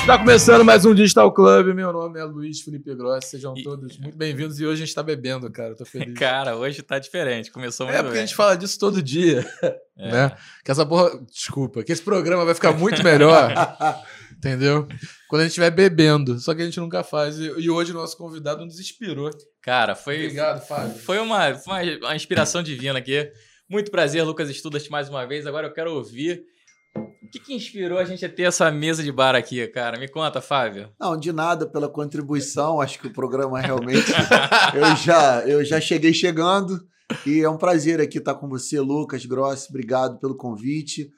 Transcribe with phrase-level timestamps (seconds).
[0.00, 1.68] Está começando mais um Digital Club.
[1.74, 3.26] Meu nome é Luiz Felipe Gross.
[3.26, 4.58] Sejam todos muito bem-vindos.
[4.60, 5.74] E hoje a gente está bebendo, cara.
[5.76, 6.12] Tô feliz.
[6.18, 7.50] Cara, hoje tá diferente.
[7.50, 8.22] Começou muito É porque bem.
[8.22, 9.48] a gente fala disso todo dia,
[9.96, 10.10] É.
[10.12, 10.32] né?
[10.64, 11.10] Que essa porra.
[11.30, 13.50] Desculpa, que esse programa vai ficar muito melhor,
[14.36, 14.86] entendeu?
[15.28, 16.38] Quando a gente estiver bebendo.
[16.40, 17.38] Só que a gente nunca faz.
[17.38, 19.30] E, e hoje o nosso convidado nos inspirou.
[19.62, 20.94] Cara, foi, Obrigado, Fábio.
[20.98, 23.30] foi, uma, uma, uma inspiração divina aqui.
[23.72, 25.46] Muito prazer, Lucas Estudas, mais uma vez.
[25.46, 26.44] Agora eu quero ouvir.
[26.94, 29.98] O que, que inspirou a gente a ter essa mesa de bar aqui, cara?
[29.98, 30.90] Me conta, Fábio.
[31.00, 32.82] Não, de nada pela contribuição.
[32.82, 34.12] Acho que o programa realmente.
[34.76, 36.86] eu, já, eu já cheguei chegando.
[37.26, 39.70] E é um prazer aqui estar com você, Lucas Gross.
[39.70, 41.08] Obrigado pelo convite.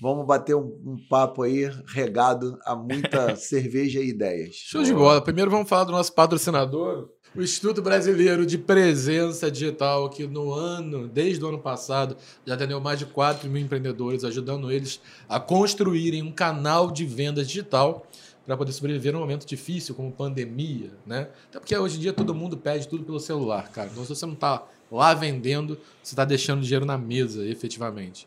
[0.00, 4.54] Vamos bater um, um papo aí regado a muita cerveja e ideias.
[4.54, 5.22] Show de bola.
[5.22, 11.06] Primeiro vamos falar do nosso patrocinador, o Instituto Brasileiro de Presença Digital, que no ano,
[11.06, 16.22] desde o ano passado, já atendeu mais de 4 mil empreendedores, ajudando eles a construírem
[16.22, 18.06] um canal de vendas digital
[18.46, 21.28] para poder sobreviver num momento difícil, como pandemia, né?
[21.50, 23.90] Até porque hoje em dia todo mundo pede tudo pelo celular, cara.
[23.92, 28.26] Então, se você não está lá vendendo, você está deixando dinheiro na mesa, efetivamente.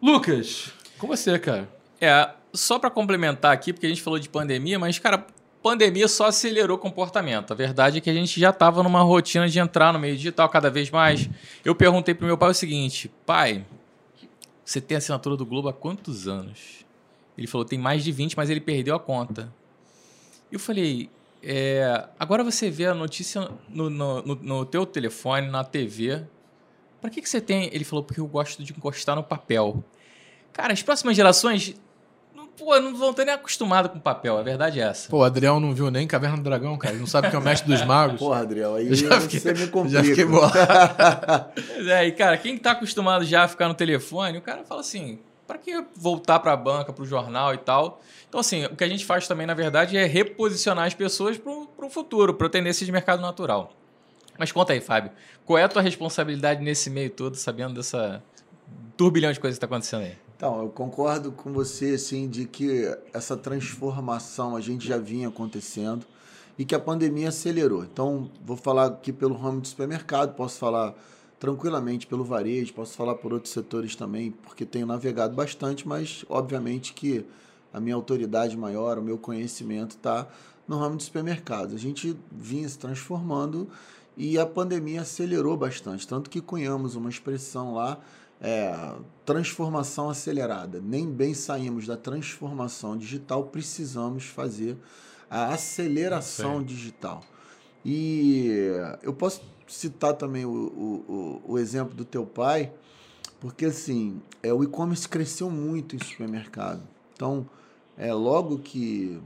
[0.00, 1.68] Lucas, com você, cara.
[2.00, 5.26] É, só pra complementar aqui, porque a gente falou de pandemia, mas, cara,
[5.62, 7.52] pandemia só acelerou o comportamento.
[7.52, 10.48] A verdade é que a gente já tava numa rotina de entrar no meio digital
[10.48, 11.28] cada vez mais.
[11.64, 13.64] Eu perguntei pro meu pai o seguinte: pai,
[14.64, 16.84] você tem assinatura do Globo há quantos anos?
[17.36, 19.52] Ele falou: tem mais de 20, mas ele perdeu a conta.
[20.50, 21.10] Eu falei:
[21.42, 26.22] é, agora você vê a notícia no, no, no, no teu telefone, na TV.
[27.00, 27.70] Pra que, que você tem?
[27.72, 29.84] Ele falou: porque eu gosto de encostar no papel.
[30.52, 31.74] Cara, as próximas gerações
[32.60, 35.08] pô, não vão ter nem acostumado com papel, a verdade é essa.
[35.08, 36.92] Pô, o Adriel não viu nem Caverna do Dragão, cara.
[36.94, 38.18] Ele não sabe que é o mestre dos magos.
[38.18, 39.98] Porra, Adriel, aí já fiquei- você me complica.
[39.98, 40.52] já fiquei bolado.
[41.88, 45.18] É, e cara, quem tá acostumado já a ficar no telefone, o cara fala assim,
[45.46, 48.00] pra que voltar pra banca, pro jornal e tal?
[48.28, 51.66] Então, assim, o que a gente faz também, na verdade, é reposicionar as pessoas pro,
[51.76, 53.72] pro futuro, pra tendência de mercado natural.
[54.38, 55.10] Mas conta aí, Fábio,
[55.44, 58.22] qual é a tua responsabilidade nesse meio todo, sabendo dessa
[58.96, 60.16] turbilhão de coisas que tá acontecendo aí?
[60.40, 66.06] Então, eu concordo com você, assim, de que essa transformação a gente já vinha acontecendo
[66.58, 67.84] e que a pandemia acelerou.
[67.84, 70.94] Então, vou falar aqui pelo ramo de supermercado, posso falar
[71.38, 76.94] tranquilamente pelo varejo, posso falar por outros setores também, porque tenho navegado bastante, mas obviamente
[76.94, 77.22] que
[77.70, 80.26] a minha autoridade maior, o meu conhecimento está
[80.66, 81.74] no ramo de supermercados.
[81.74, 83.68] A gente vinha se transformando
[84.16, 88.00] e a pandemia acelerou bastante, tanto que cunhamos uma expressão lá
[88.40, 90.80] é, transformação acelerada.
[90.80, 94.76] Nem bem saímos da transformação digital, precisamos fazer
[95.28, 97.22] a aceleração digital.
[97.84, 102.72] E eu posso citar também o, o, o, o exemplo do teu pai,
[103.40, 106.82] porque assim, é, o e-commerce cresceu muito em supermercado.
[107.14, 107.48] Então,
[107.96, 109.20] é, logo que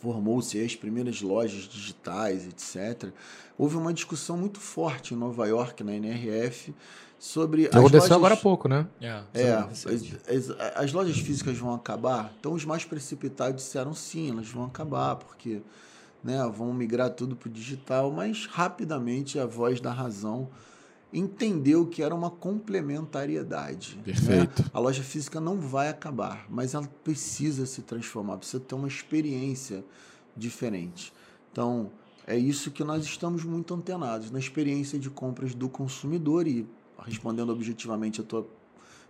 [0.00, 3.10] formou-se as primeiras lojas digitais, etc.,
[3.58, 6.74] houve uma discussão muito forte em Nova York, na NRF,
[7.26, 8.12] sobre aconteceu lojas...
[8.12, 8.86] agora há pouco, né?
[9.34, 12.32] É, as, as- as lojas físicas vão acabar.
[12.38, 15.60] Então os mais precipitados disseram sim, elas vão acabar, porque
[16.22, 20.48] né, vão migrar tudo para o digital, mas rapidamente a voz da razão
[21.12, 23.96] entendeu que era uma complementariedade.
[23.96, 24.02] né?
[24.04, 24.64] Perfeito.
[24.72, 29.84] A loja física não vai acabar, mas ela precisa se transformar, precisa ter uma experiência
[30.36, 31.12] diferente.
[31.52, 31.90] Então,
[32.26, 36.66] é isso que nós estamos muito antenados, na experiência de compras do consumidor e
[37.04, 38.46] respondendo objetivamente a tua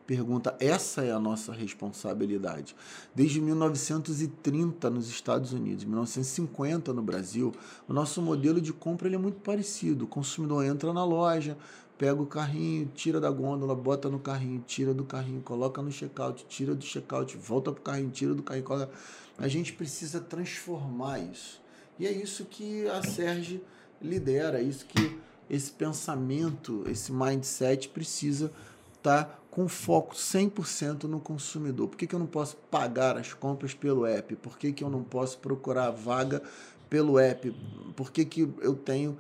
[0.07, 2.77] pergunta, essa é a nossa responsabilidade.
[3.15, 7.53] Desde 1930 nos Estados Unidos, 1950 no Brasil,
[7.89, 10.05] o nosso modelo de compra ele é muito parecido.
[10.05, 11.57] O consumidor entra na loja,
[11.99, 16.45] pega o carrinho, tira da gôndola, bota no carrinho, tira do carrinho, coloca no checkout,
[16.49, 18.65] tira do checkout, volta pro carrinho, tira do carrinho.
[18.65, 18.91] coloca-
[19.39, 21.61] A gente precisa transformar isso.
[21.99, 23.61] E é isso que a Serge
[24.01, 25.19] lidera, é isso que
[25.49, 28.51] esse pensamento, esse mindset precisa
[28.97, 31.89] estar com foco 100% no consumidor.
[31.89, 34.37] Por que, que eu não posso pagar as compras pelo app?
[34.37, 36.43] Por que, que eu não posso procurar a vaga
[36.91, 37.51] pelo app?
[37.95, 39.17] Por que, que eu tenho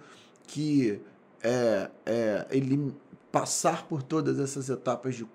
[0.46, 1.00] que
[1.42, 2.94] é, é, elim-
[3.32, 5.26] passar por todas essas etapas de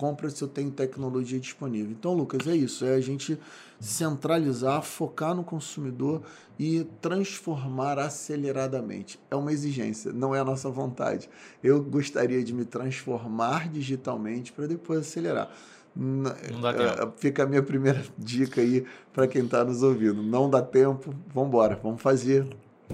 [0.00, 1.90] compra se eu tenho tecnologia disponível?
[1.92, 2.86] Então, Lucas, é isso.
[2.86, 3.38] É a gente
[3.78, 6.22] centralizar, focar no consumidor
[6.58, 9.20] e transformar aceleradamente.
[9.30, 11.28] É uma exigência, não é a nossa vontade.
[11.62, 15.50] Eu gostaria de me transformar digitalmente para depois acelerar.
[15.94, 17.12] Não dá tempo.
[17.18, 20.22] Fica a minha primeira dica aí para quem está nos ouvindo.
[20.22, 22.46] Não dá tempo, vamos embora, vamos fazer.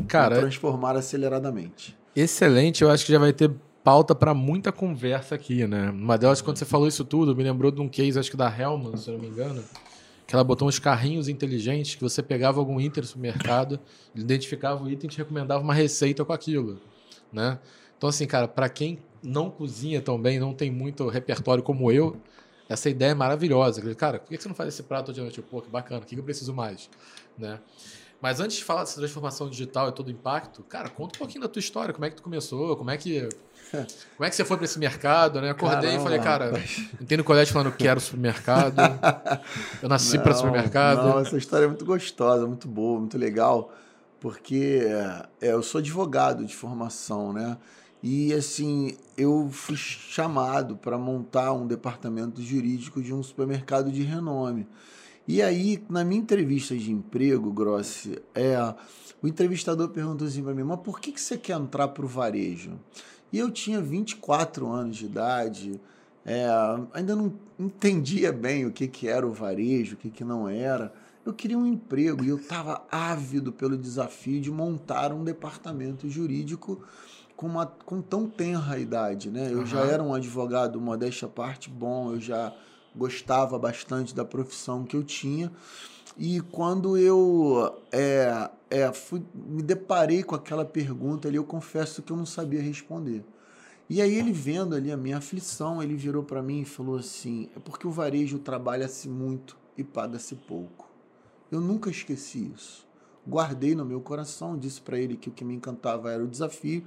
[0.09, 1.97] Cara, transformar aceleradamente.
[2.17, 2.83] excelente.
[2.83, 3.53] Eu acho que já vai ter
[3.87, 5.91] pauta para muita conversa aqui, né?
[5.91, 8.53] Uma delas, quando você falou isso tudo, me lembrou de um case, acho que da
[8.53, 9.63] Hellman, se eu não me engano,
[10.27, 13.79] que ela botou uns carrinhos inteligentes que você pegava algum item no supermercado,
[14.13, 16.81] identificava o item e te recomendava uma receita com aquilo,
[17.33, 17.61] né?
[17.97, 22.17] Então, assim, cara, para quem não cozinha tão bem, não tem muito repertório como eu,
[22.69, 23.95] essa ideia é maravilhosa.
[23.95, 25.41] Cara, por que você não faz esse prato de noite?
[25.41, 26.91] Pô, que bacana, o que eu preciso mais?
[27.39, 27.61] Né?
[28.21, 31.43] Mas antes de falar dessa transformação digital e todo o impacto, cara, conta um pouquinho
[31.43, 33.29] da tua história, como é que tu começou, como é que
[34.17, 35.51] como é que você foi para esse mercado, né?
[35.51, 36.53] Acordei Caramba, e falei, cara,
[37.01, 38.81] entendo o colégio falando quero supermercado.
[39.83, 41.09] Eu nasci para supermercado.
[41.09, 43.73] Não, essa história é muito gostosa, muito boa, muito legal,
[44.21, 44.83] porque
[45.41, 47.57] é, eu sou advogado de formação, né?
[48.03, 54.67] E assim, eu fui chamado para montar um departamento jurídico de um supermercado de renome.
[55.29, 58.57] E aí, na minha entrevista de emprego, Grossi, é,
[59.21, 62.09] o entrevistador perguntou assim para mim: Mas por que, que você quer entrar para o
[62.09, 62.79] varejo?
[63.33, 65.81] E eu tinha 24 anos de idade,
[66.25, 66.47] é,
[66.93, 70.93] ainda não entendia bem o que, que era o varejo, o que, que não era.
[71.25, 76.81] Eu queria um emprego e eu estava ávido pelo desafio de montar um departamento jurídico
[77.35, 79.53] com, uma, com tão tenra idade, né?
[79.53, 79.67] Eu uhum.
[79.67, 82.53] já era um advogado, modéstia à parte, bom, eu já
[82.97, 85.53] gostava bastante da profissão que eu tinha.
[86.17, 92.13] E quando eu é, é, fui, me deparei com aquela pergunta ali, eu confesso que
[92.13, 93.25] eu não sabia responder.
[93.89, 97.49] E aí ele vendo ali a minha aflição, ele virou para mim e falou assim:
[97.55, 100.89] é porque o varejo trabalha-se muito e paga-se pouco.
[101.53, 102.87] Eu nunca esqueci isso
[103.29, 106.85] guardei no meu coração, disse para ele que o que me encantava era o desafio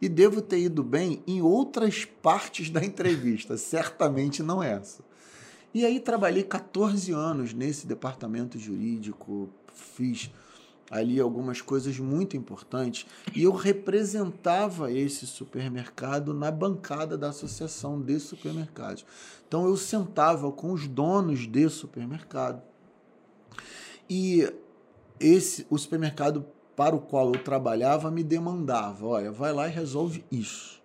[0.00, 5.04] e devo ter ido bem em outras partes da entrevista, certamente não essa.
[5.74, 10.30] E aí trabalhei 14 anos nesse departamento jurídico, fiz
[10.90, 18.20] ali algumas coisas muito importantes e eu representava esse supermercado na bancada da associação de
[18.20, 19.06] supermercados.
[19.48, 22.62] Então eu sentava com os donos de supermercado
[24.10, 24.52] e
[25.18, 26.44] esse o supermercado
[26.76, 30.81] para o qual eu trabalhava me demandava, olha, vai lá e resolve isso.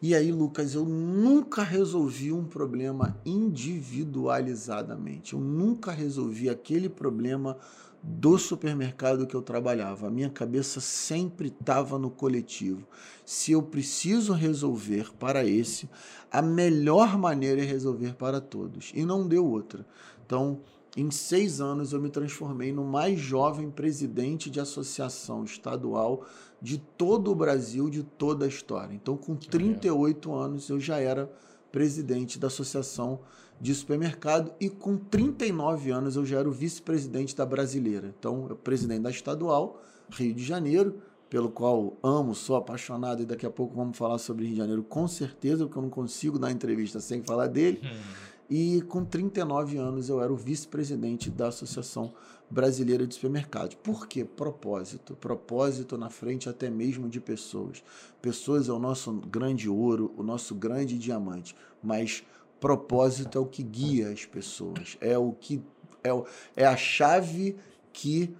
[0.00, 5.34] E aí, Lucas, eu nunca resolvi um problema individualizadamente.
[5.34, 7.58] Eu nunca resolvi aquele problema
[8.02, 10.06] do supermercado que eu trabalhava.
[10.06, 12.86] A minha cabeça sempre estava no coletivo.
[13.24, 15.90] Se eu preciso resolver para esse,
[16.30, 18.92] a melhor maneira é resolver para todos.
[18.94, 19.84] E não deu outra.
[20.24, 20.60] Então,
[20.96, 26.24] em seis anos, eu me transformei no mais jovem presidente de associação estadual
[26.60, 28.94] de todo o Brasil, de toda a história.
[28.94, 31.30] Então, com 38 anos, eu já era
[31.70, 33.20] presidente da Associação
[33.60, 38.12] de Supermercado e com 39 anos eu já era o vice-presidente da Brasileira.
[38.18, 43.44] Então, eu presidente da estadual, Rio de Janeiro, pelo qual amo, sou apaixonado e daqui
[43.44, 46.50] a pouco vamos falar sobre Rio de Janeiro com certeza, porque eu não consigo dar
[46.50, 47.80] entrevista sem falar dele.
[47.84, 48.28] Hum.
[48.50, 52.14] E com 39 anos eu era o vice-presidente da Associação
[52.50, 53.76] Brasileira de Supermercados.
[53.76, 54.24] Por quê?
[54.24, 55.14] Propósito.
[55.16, 57.82] Propósito na frente até mesmo de pessoas.
[58.22, 61.54] Pessoas é o nosso grande ouro, o nosso grande diamante.
[61.82, 62.24] Mas
[62.58, 64.96] propósito é o que guia as pessoas.
[65.00, 65.62] É o que
[66.02, 66.24] é, o,
[66.56, 67.56] é a chave
[67.92, 68.34] que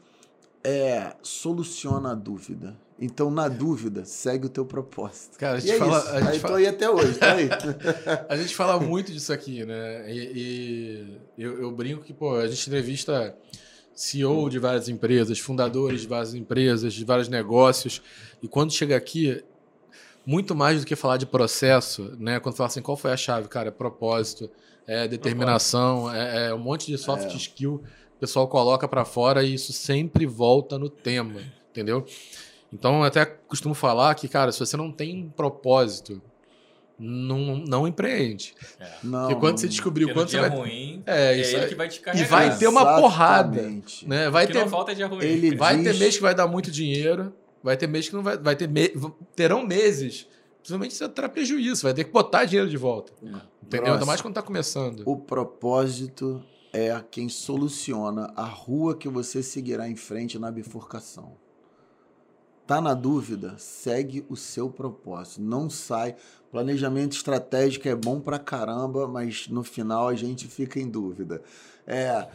[0.64, 2.76] é, soluciona a dúvida.
[3.00, 5.38] Então, na dúvida, segue o teu propósito.
[5.38, 5.98] Cara, a gente e é fala.
[5.98, 6.08] Isso.
[6.08, 6.54] A gente aí fala...
[6.54, 7.48] tô aí até hoje, tá aí.
[8.28, 10.12] a gente fala muito disso aqui, né?
[10.12, 13.36] E, e eu, eu, brinco que, pô, a gente entrevista
[13.98, 18.02] CEO de várias empresas, fundadores de várias empresas, de vários negócios.
[18.42, 19.42] E quando chega aqui,
[20.24, 22.38] muito mais do que falar de processo, né?
[22.38, 23.48] Quando fala assim, qual foi a chave?
[23.48, 24.50] Cara, é propósito,
[24.86, 27.36] é determinação, é, é um monte de soft é.
[27.36, 27.82] skill
[28.18, 31.40] o pessoal coloca para fora e isso sempre volta no tema,
[31.70, 32.04] entendeu?
[32.72, 36.20] Então, eu até costumo falar que, cara, se você não tem um propósito,
[36.98, 38.54] não, não empreende.
[38.80, 38.88] É.
[39.04, 40.48] Não, Porque quando você descobriu quando você vai.
[40.48, 42.26] ruim, é, é isso é ele que vai te carregar.
[42.26, 43.02] E vai ter uma Exatamente.
[43.02, 43.72] porrada.
[44.06, 44.30] Né?
[44.30, 45.24] Vai ter, não falta dia ruim.
[45.24, 45.84] Ele vai diz...
[45.84, 48.36] ter mês que vai dar muito dinheiro, vai ter mês que não vai.
[48.36, 48.88] Vai ter me...
[49.36, 50.26] Terão meses.
[50.58, 53.12] Principalmente você terá prejuízo, vai ter que botar dinheiro de volta.
[53.22, 53.40] É.
[53.62, 53.92] Entendeu?
[53.92, 55.02] Ainda mais quando está começando.
[55.06, 61.36] O propósito é quem soluciona a rua que você seguirá em frente na bifurcação.
[62.68, 63.54] Tá na dúvida?
[63.56, 65.40] Segue o seu propósito.
[65.40, 66.16] Não sai.
[66.50, 71.42] Planejamento estratégico é bom pra caramba, mas no final a gente fica em dúvida.
[71.86, 72.26] É,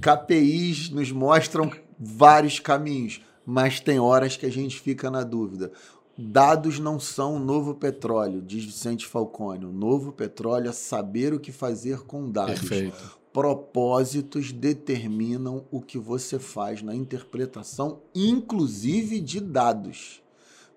[0.00, 5.70] KPIs nos mostram vários caminhos, mas tem horas que a gente fica na dúvida.
[6.18, 9.64] Dados não são o novo petróleo, diz Vicente Falcone.
[9.64, 12.60] O novo petróleo é saber o que fazer com dados.
[12.60, 13.18] Perfeito.
[13.32, 20.20] Propósitos determinam o que você faz na interpretação, inclusive de dados.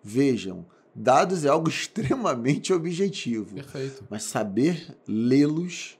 [0.03, 3.55] Vejam, Dados é algo extremamente objetivo.
[3.55, 4.03] Perfeito.
[4.09, 5.97] Mas saber lê-los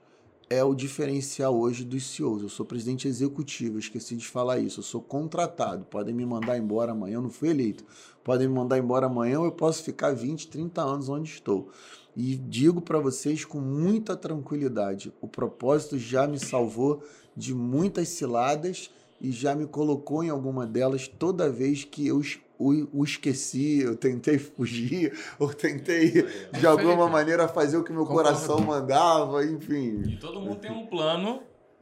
[0.50, 2.44] é o diferencial hoje dos CEOs.
[2.44, 4.80] Eu sou presidente executivo, esqueci de falar isso.
[4.80, 5.86] Eu sou contratado.
[5.86, 7.84] Podem me mandar embora amanhã, eu não fui eleito.
[8.24, 11.70] Podem me mandar embora amanhã, ou eu posso ficar 20, 30 anos onde estou.
[12.16, 17.04] E digo para vocês com muita tranquilidade: o propósito já me salvou
[17.36, 22.22] de muitas ciladas e já me colocou em alguma delas toda vez que eu
[22.58, 28.06] o, o esqueci, eu tentei fugir, ou tentei de alguma maneira fazer o que meu
[28.06, 28.30] Concordo.
[28.30, 30.04] coração mandava, enfim.
[30.08, 31.42] E todo mundo tem um plano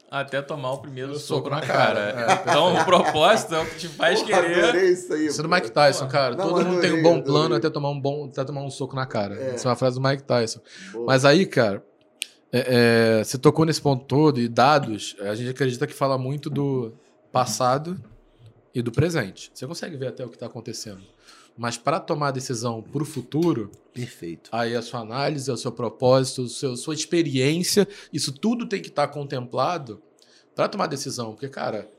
[0.10, 2.13] até tomar o primeiro soco, soco na cara.
[2.13, 2.44] cara.
[2.51, 4.63] Então o propósito é o que te faz Pô, querer.
[4.66, 5.28] Adorei isso aí.
[5.28, 5.50] Isso é do.
[5.50, 6.36] Mike Tyson, cara.
[6.36, 7.24] Não, Todo mundo tem um bom adorei.
[7.24, 9.36] plano até tomar um bom, até tomar um soco na cara.
[9.36, 9.56] É.
[9.56, 10.60] Isso é uma frase do Mike Tyson.
[10.92, 11.06] Boa.
[11.06, 11.82] Mas aí, cara,
[12.51, 16.50] é, é, você tocou nesse ponto todo e dados, a gente acredita que fala muito
[16.50, 16.94] do
[17.32, 17.98] passado
[18.74, 19.51] e do presente.
[19.54, 21.01] Você consegue ver até o que está acontecendo.
[21.58, 24.50] Mas para tomar a decisão para o futuro, Perfeito.
[24.54, 28.88] aí a sua análise, o seu propósito, o seu, sua experiência, isso tudo tem que
[28.88, 30.01] estar contemplado
[30.56, 31.32] para tomar decisão.
[31.34, 31.90] Porque, cara,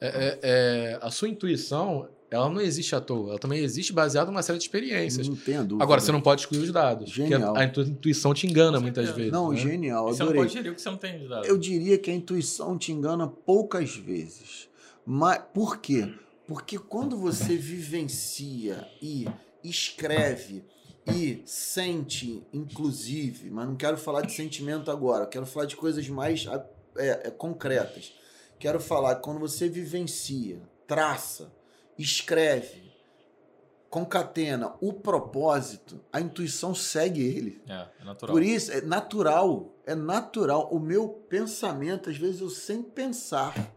[0.00, 3.30] é- é- é, a sua intuição, ela não existe à toa.
[3.30, 5.26] Ela também existe baseada numa série de experiências.
[5.26, 5.82] Não tenha dúvida.
[5.82, 7.10] Agora, você não pode excluir os dados.
[7.10, 7.40] Genial.
[7.52, 9.16] Porque a, a intu- intuição te engana muitas certeza.
[9.18, 9.32] vezes.
[9.32, 9.56] Não, né?
[9.56, 10.42] genial, E você não adorei.
[10.42, 11.44] pode gerir o que você não tem de dado.
[11.46, 14.69] Eu diria que a intuição te engana poucas vezes.
[15.12, 16.08] Mas por quê?
[16.46, 19.26] Porque quando você vivencia e
[19.64, 20.64] escreve
[21.04, 26.46] e sente, inclusive, mas não quero falar de sentimento agora, quero falar de coisas mais
[26.96, 28.14] é, é, concretas.
[28.56, 31.52] Quero falar que quando você vivencia, traça,
[31.98, 32.92] escreve,
[33.88, 37.60] concatena o propósito, a intuição segue ele.
[37.68, 38.32] É, é natural.
[38.32, 39.74] Por isso, é natural.
[39.84, 40.68] É natural.
[40.70, 43.74] O meu pensamento, às vezes, eu sem pensar,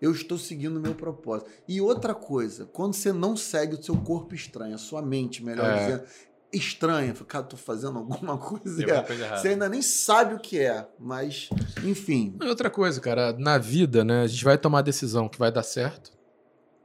[0.00, 1.50] eu estou seguindo o meu propósito.
[1.66, 5.66] E outra coisa, quando você não segue o seu corpo estranho, a sua mente, melhor
[5.66, 5.78] É.
[5.86, 6.02] dizendo,
[6.52, 9.02] estranha, cara, tô fazendo alguma coisa.
[9.04, 9.36] Coisa.
[9.36, 11.48] Você ainda nem sabe o que é, mas,
[11.84, 12.36] enfim.
[12.42, 15.62] E outra coisa, cara, na vida, né, a gente vai tomar decisão que vai dar
[15.62, 16.10] certo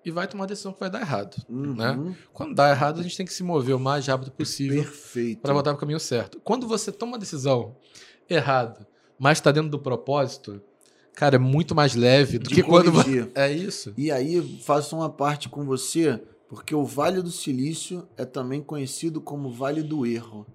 [0.06, 1.38] e vai tomar decisão que vai dar errado.
[1.48, 1.92] Né?
[1.92, 5.42] Uhum, Quando dá errado, a gente tem que se mover o mais rápido possível Perfeito.
[5.42, 6.42] para voltar para o caminho certo.
[6.44, 7.78] Quando você toma uma decisão
[8.30, 8.86] errada,
[9.18, 10.62] mas está dentro do propósito,
[11.16, 12.92] cara, é muito mais leve do De que quando.
[12.92, 13.30] corrigir.
[13.36, 13.94] É isso.
[13.98, 19.22] E aí, faço uma parte com você, porque o Vale do Silício é também conhecido
[19.22, 20.46] como Vale do Erro.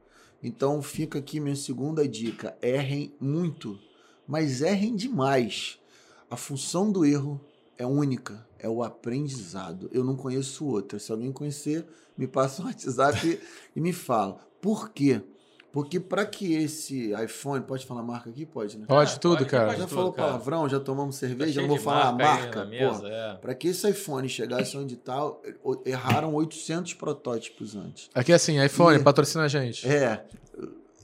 [0.42, 3.78] Então, fica aqui minha segunda dica: errem muito,
[4.26, 5.78] mas errem demais.
[6.30, 7.40] A função do erro
[7.76, 9.88] é única, é o aprendizado.
[9.92, 10.98] Eu não conheço outra.
[10.98, 11.86] Se alguém conhecer,
[12.16, 13.40] me passa um WhatsApp
[13.74, 14.38] e me fala.
[14.60, 15.22] Por quê?
[15.70, 18.46] Porque para que esse iPhone, pode falar marca aqui?
[18.46, 18.86] Pode, né?
[18.88, 19.66] Pode Ah, tudo, pode, cara.
[19.66, 20.28] pode Já tudo, falou cara.
[20.28, 23.06] palavrão, já tomamos Tá cerveja, já não vou falar a marca aí marca.
[23.06, 23.34] é.
[23.36, 25.42] Para que esse iPhone chegasse onde tal,
[25.84, 28.08] erraram 800 protótipos antes.
[28.14, 29.86] Aqui é assim, iPhone, E- patrocina a gente.
[29.86, 30.24] É.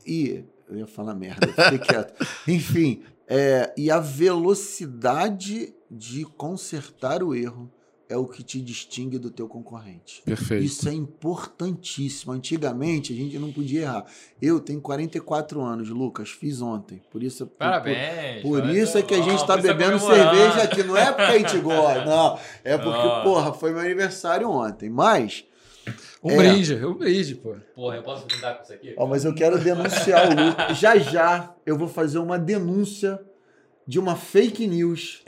[0.07, 2.27] E eu ia falar merda, fiquei quieto.
[2.49, 7.71] Enfim, é, e a velocidade de consertar o erro
[8.09, 10.23] é o que te distingue do teu concorrente.
[10.25, 10.65] Perfeito.
[10.65, 12.33] Isso é importantíssimo.
[12.33, 14.05] Antigamente a gente não podia errar.
[14.41, 17.01] Eu tenho 44 anos, Lucas, fiz ontem.
[17.11, 18.43] Por isso por- Parabéns.
[18.43, 18.89] por parabéns.
[18.89, 20.83] isso é que a gente tá por isso é bebendo cerveja aqui.
[20.83, 22.39] Não é porque a gente gosta, não.
[22.63, 23.23] É porque, Ó.
[23.23, 24.91] porra, foi meu aniversário ontem.
[24.91, 25.45] Mas,
[26.23, 26.37] Um É.
[26.39, 27.55] brinde, um brinde, pô.
[27.75, 28.95] Porra, eu posso brindar com isso aqui?
[28.97, 30.77] ó, mas eu quero denunciar o Lucas.
[30.81, 33.21] Já já eu vou fazer uma denúncia
[33.87, 35.23] de uma fake news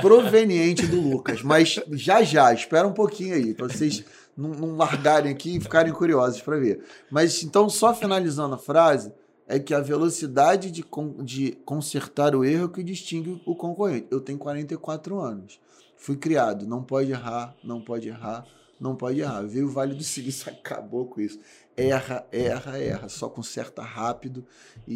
[0.00, 1.42] proveniente do Lucas.
[1.42, 4.04] Mas já já, espera um pouquinho aí, pra vocês
[4.36, 6.84] não, não largarem aqui e ficarem curiosos para ver.
[7.10, 9.12] Mas então, só finalizando a frase,
[9.46, 10.84] é que a velocidade de,
[11.22, 14.06] de consertar o erro é que distingue o concorrente.
[14.10, 15.60] Eu tenho 44 anos.
[15.96, 18.44] Fui criado, não pode errar, não pode errar,
[18.80, 19.42] não pode errar.
[19.42, 21.38] Veio o Vale do Silício, acabou com isso.
[21.76, 23.08] Erra, erra, erra.
[23.08, 24.44] Só conserta rápido
[24.86, 24.94] e,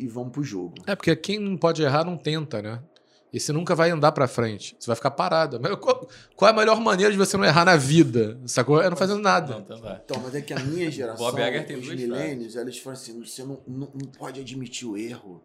[0.00, 0.74] e, e vamos pro jogo.
[0.86, 2.82] É porque quem não pode errar não tenta, né?
[3.32, 4.74] E você nunca vai andar pra frente.
[4.78, 5.60] Você vai ficar parado.
[5.60, 8.40] Mas Qual, qual é a melhor maneira de você não errar na vida?
[8.46, 8.80] Sacou?
[8.80, 9.54] É não fazendo nada.
[9.54, 10.00] Não, então.
[10.04, 13.22] Então, mas é que a minha geração, Bob Iger tem os milênios, eles falam assim,
[13.22, 15.42] você não, não, não pode admitir o erro.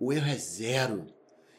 [0.00, 1.06] O erro é zero.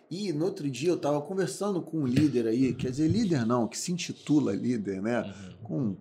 [0.09, 3.67] E no outro dia eu tava conversando com um líder aí, quer dizer, líder não,
[3.67, 5.21] que se intitula líder, né?
[5.21, 5.57] Uhum.
[5.63, 5.97] Com,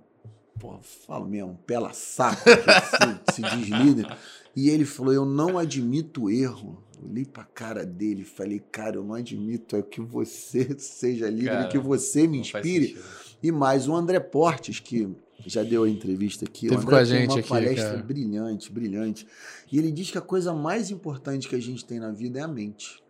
[0.58, 4.16] pô, falo mesmo, pela saco, que se, se diz líder.
[4.54, 6.82] E ele falou, eu não admito erro.
[7.02, 11.50] Olhei pra cara dele e falei, cara, eu não admito é que você seja líder
[11.50, 12.98] Cara, e que você me inspire.
[13.42, 16.68] E mais o André Portes, que já deu a entrevista aqui.
[16.68, 18.02] Teve com a tem gente uma aqui, palestra cara.
[18.02, 19.26] brilhante, brilhante.
[19.70, 22.42] E ele diz que a coisa mais importante que a gente tem na vida é
[22.42, 23.02] a mente.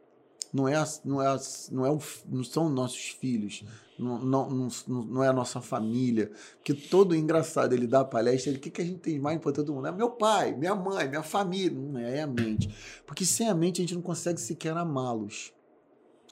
[0.53, 0.75] não é,
[1.05, 1.39] não é,
[1.71, 1.99] não é
[2.29, 3.65] não são nossos filhos,
[3.99, 4.19] não,
[4.51, 6.31] não, não, é a nossa família.
[6.57, 9.37] Porque todo engraçado ele dá a palestra, ele, o que, que a gente tem mais
[9.37, 9.89] importante do mundo?
[9.89, 11.79] É meu pai, minha mãe, minha família.
[11.79, 12.69] Não é, é a mente.
[13.07, 15.53] Porque sem a mente a gente não consegue sequer amá-los.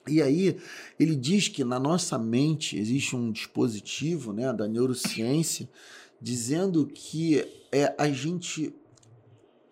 [0.06, 0.58] E aí
[1.00, 5.68] ele diz que na nossa mente existe um dispositivo né, da neurociência
[6.20, 8.74] dizendo que é, a gente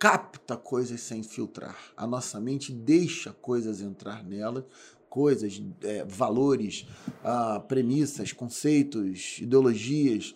[0.02, 1.78] capta coisas sem filtrar.
[1.96, 4.66] A nossa mente deixa coisas entrar nela,
[5.08, 6.88] coisas, é, valores,
[7.22, 10.34] ah, premissas, conceitos, ideologias,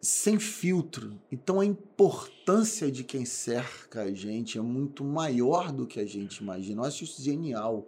[0.00, 1.20] sem filtro.
[1.30, 6.38] Então a importância de quem cerca a gente é muito maior do que a gente
[6.38, 6.80] imagina.
[6.80, 7.86] Eu acho isso genial.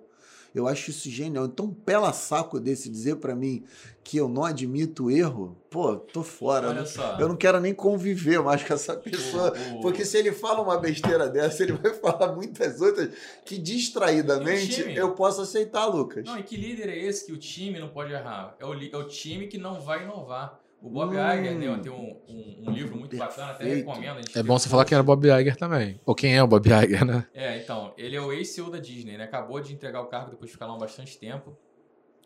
[0.55, 1.47] Eu acho isso genial.
[1.47, 3.63] Então, um pela saco desse dizer para mim
[4.03, 6.69] que eu não admito erro, pô, tô fora.
[6.71, 6.87] Olha né?
[6.87, 7.17] só.
[7.21, 9.53] Eu não quero nem conviver mais com essa pessoa.
[9.73, 13.11] O- o- Porque se ele fala uma besteira dessa, ele vai falar muitas outras
[13.45, 14.97] que distraidamente time?
[14.97, 16.25] eu posso aceitar, Lucas.
[16.25, 18.57] Não, e que líder é esse que o time não pode errar?
[18.59, 20.60] É o, é o time que não vai inovar.
[20.83, 21.19] O Bob Hum.
[21.19, 23.89] Iger né, tem um, um- um livro muito bacana, até Perfeito.
[23.89, 24.21] recomendo.
[24.35, 26.01] É bom você falar quem era Bob Iger também.
[26.07, 27.27] Ou quem é o Bob Iger, né?
[27.35, 29.25] É, então, ele é o ex-CEO da Disney, né?
[29.25, 31.57] Acabou de entregar o cargo depois de ficar lá um bastante tempo.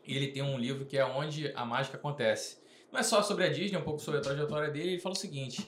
[0.06, 2.58] E ele tem um livro que é Onde a Mágica Acontece.
[2.92, 4.90] Não é só sobre a Disney, é um pouco sobre a trajetória dele.
[4.92, 5.66] Ele fala o seguinte: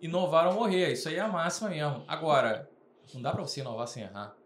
[0.00, 0.92] inovar ou morrer.
[0.92, 2.04] Isso aí é a máxima mesmo.
[2.06, 2.68] Agora,
[3.14, 4.36] não dá pra você inovar sem errar.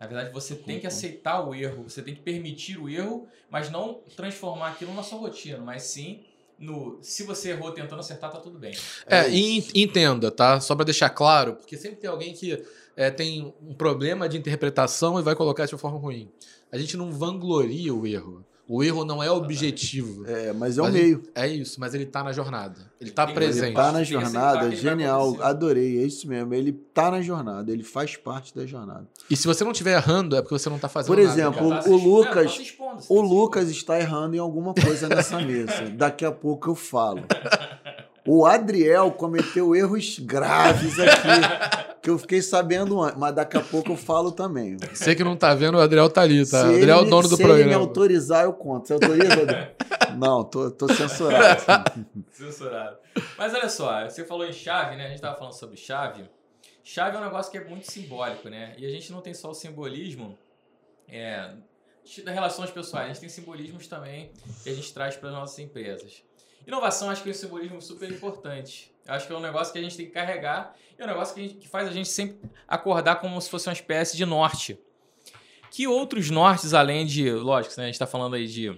[0.00, 3.68] Na verdade, você tem que aceitar o erro, você tem que permitir o erro, mas
[3.70, 6.24] não transformar aquilo na sua rotina, mas sim
[6.58, 6.98] no.
[7.02, 8.74] Se você errou tentando acertar, tá tudo bem.
[9.06, 10.60] É, e en- entenda, tá?
[10.60, 12.62] Só pra deixar claro, porque sempre tem alguém que
[12.96, 16.28] é, tem um problema de interpretação e vai colocar de uma forma ruim.
[16.72, 18.44] A gente não vangloria o erro.
[18.70, 20.26] O erro não é objetivo.
[20.26, 21.22] É, mas é o Mas meio.
[21.34, 22.74] É isso, mas ele tá na jornada.
[23.00, 23.64] Ele tá Tem que- presente.
[23.68, 26.52] Ele tá na aceitar jornada, ele genial, adorei, é isso mesmo.
[26.52, 29.06] Ele tá na jornada, ele faz parte da jornada.
[29.30, 31.32] E se você não estiver errando, é porque você não tá fazendo Por nada.
[31.32, 34.74] exemplo, Já tá se o Lucas- não, tá expondo, O Lucas está errando em alguma
[34.74, 35.88] coisa nessa mesa.
[35.94, 37.22] Daqui a pouco eu falo.
[38.26, 43.92] O Adriel cometeu erros graves aqui, que eu fiquei sabendo antes, mas daqui a pouco
[43.92, 44.76] eu falo também.
[44.92, 46.62] Você que não tá vendo, o Adriel tá ali, tá?
[46.62, 47.82] Se o ele Adriel é o dono do se ele me programa.
[47.82, 48.86] autorizar, eu conto.
[48.88, 49.68] Você autoriza, Adriel?
[50.18, 51.62] Não, tô, tô censurado.
[52.32, 52.96] Censurado.
[53.36, 55.06] Mas olha só, você falou em chave, né?
[55.06, 56.24] A gente tava falando sobre chave.
[56.82, 58.74] Chave é um negócio que é muito simbólico, né?
[58.78, 60.36] E a gente não tem só o simbolismo
[61.06, 61.52] é,
[62.24, 64.32] das relações pessoais, a gente tem simbolismos também
[64.62, 66.22] que a gente traz para as nossas empresas.
[66.66, 68.92] Inovação acho que é um simbolismo super importante.
[69.06, 71.40] Acho que é um negócio que a gente tem que carregar é um negócio que,
[71.40, 74.78] a gente- que faz a gente sempre acordar como se fosse uma espécie de norte.
[75.70, 78.76] Que outros nortes, além de, lógico, né, a gente está falando aí de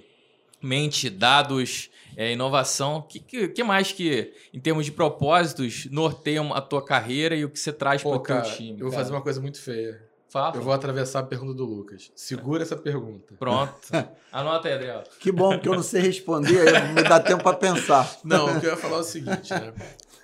[0.62, 6.61] mente, dados, é, inovação, que, que, que mais que, em termos de propósitos, norteiam a
[6.61, 8.72] tua carreira e o que você traz para o teu time?
[8.72, 9.02] eu vou cara?
[9.02, 10.02] fazer uma coisa muito feia.
[10.28, 10.54] Fala.
[10.56, 12.12] Eu vou atravessar a pergunta do Lucas.
[12.14, 13.35] Segura essa pergunta.
[13.37, 13.74] Pronto.
[14.30, 15.02] Anota aí, Adriel.
[15.18, 18.16] Que bom, porque eu não sei responder, me dá tempo para pensar.
[18.22, 19.72] Não, o que eu ia falar é o seguinte, né?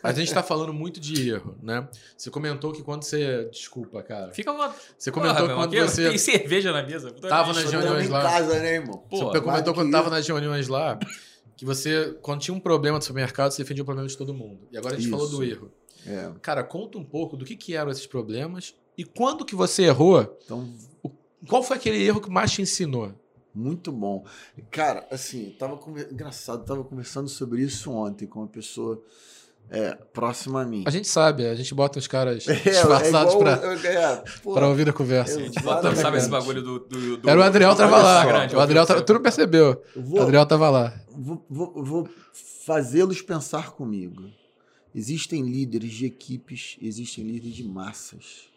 [0.09, 1.89] A gente tá falando muito de erro, né?
[2.17, 3.49] Você comentou que quando você.
[3.51, 4.33] Desculpa, cara.
[4.33, 4.75] Fica uma.
[4.97, 6.09] Você comentou que quando você.
[6.09, 7.11] Tem cerveja na mesa.
[7.11, 7.63] Puta Tava bicho.
[7.63, 8.23] nas Tô reuniões em lá.
[8.23, 8.99] casa, né, irmão?
[9.09, 10.99] Pô, Você comentou do quando que tava nas reuniões lá
[11.57, 14.69] que você, quando tinha um problema no supermercado, você defendia o problema de todo mundo.
[14.71, 15.17] E agora a gente Isso.
[15.17, 15.73] falou do erro.
[16.07, 19.85] É, Cara, conta um pouco do que, que eram esses problemas e quando que você
[19.85, 20.39] errou.
[20.45, 20.73] então
[21.49, 23.13] Qual foi aquele erro que mais te ensinou?
[23.55, 24.25] Muito bom.
[24.71, 29.03] Cara, assim, tava engraçado, tava conversando sobre isso ontem com uma pessoa
[29.71, 30.85] é, próxima a mim.
[30.87, 34.23] A gente sabe, a gente bota os caras É, disfarçados igual- pra, é,
[34.55, 35.35] pra ouvir a conversa.
[35.39, 36.79] eu- A gente bota, sabe esse bagulho do.
[36.81, 38.25] do, do Era o Adriel do tava lá.
[38.25, 39.83] Instagram, O Adriel tava, tu não percebeu.
[39.95, 41.01] eu O vou, Adriel tava lá.
[41.11, 42.09] vou, vou, vou
[42.65, 44.31] fazê-los pensar comigo.
[44.95, 48.49] Existem líderes de equipes, existem líderes de massas.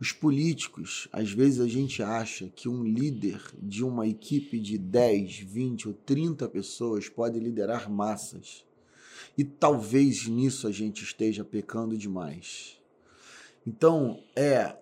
[0.00, 5.38] Os políticos, às vezes a gente acha que um líder de uma equipe de 10,
[5.38, 8.64] 20 ou 30 pessoas pode liderar massas.
[9.36, 12.78] E talvez nisso a gente esteja pecando demais.
[13.66, 14.76] Então, é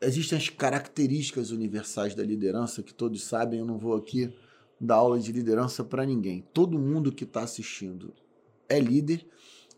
[0.00, 4.32] existem as características universais da liderança que todos sabem, eu não vou aqui
[4.80, 6.44] dar aula de liderança para ninguém.
[6.52, 8.12] Todo mundo que está assistindo
[8.68, 9.26] é líder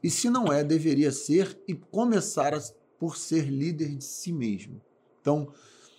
[0.03, 2.63] e se não é, deveria ser e começar a-
[2.99, 4.81] por ser líder de si mesmo.
[5.21, 5.53] Então,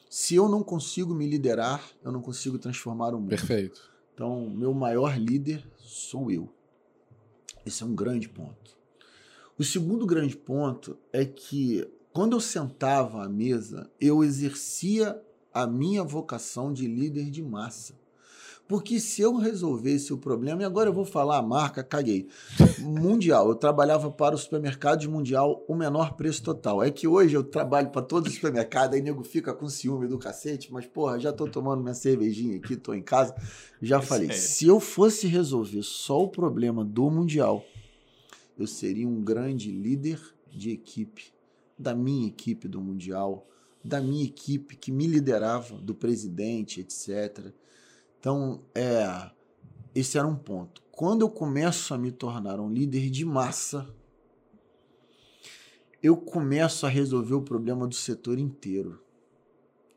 [0.10, 3.30] se eu não consigo me liderar, eu não consigo transformar o mundo.
[3.30, 3.90] Perfeito.
[4.14, 6.52] Então, meu maior líder sou eu.
[7.70, 8.76] Esse é um grande ponto.
[9.56, 15.22] O segundo grande ponto é que quando eu sentava à mesa, eu exercia
[15.54, 17.94] a minha vocação de líder de massa.
[18.70, 22.28] Porque se eu resolvesse o problema, e agora eu vou falar a marca, caguei.
[22.78, 26.84] Mundial, eu trabalhava para o supermercado mundial, o menor preço total.
[26.84, 30.20] É que hoje eu trabalho para todos os supermercados, aí nego fica com ciúme do
[30.20, 33.34] cacete, mas porra, já tô tomando minha cervejinha aqui, tô em casa.
[33.82, 37.66] Já falei, se eu fosse resolver só o problema do mundial,
[38.56, 41.34] eu seria um grande líder de equipe,
[41.76, 43.48] da minha equipe do mundial,
[43.84, 47.52] da minha equipe que me liderava, do presidente, etc.
[48.20, 49.32] Então, é,
[49.96, 50.82] esse era um ponto.
[50.92, 53.88] Quando eu começo a me tornar um líder de massa,
[56.04, 59.02] eu começo a resolver o problema do setor inteiro.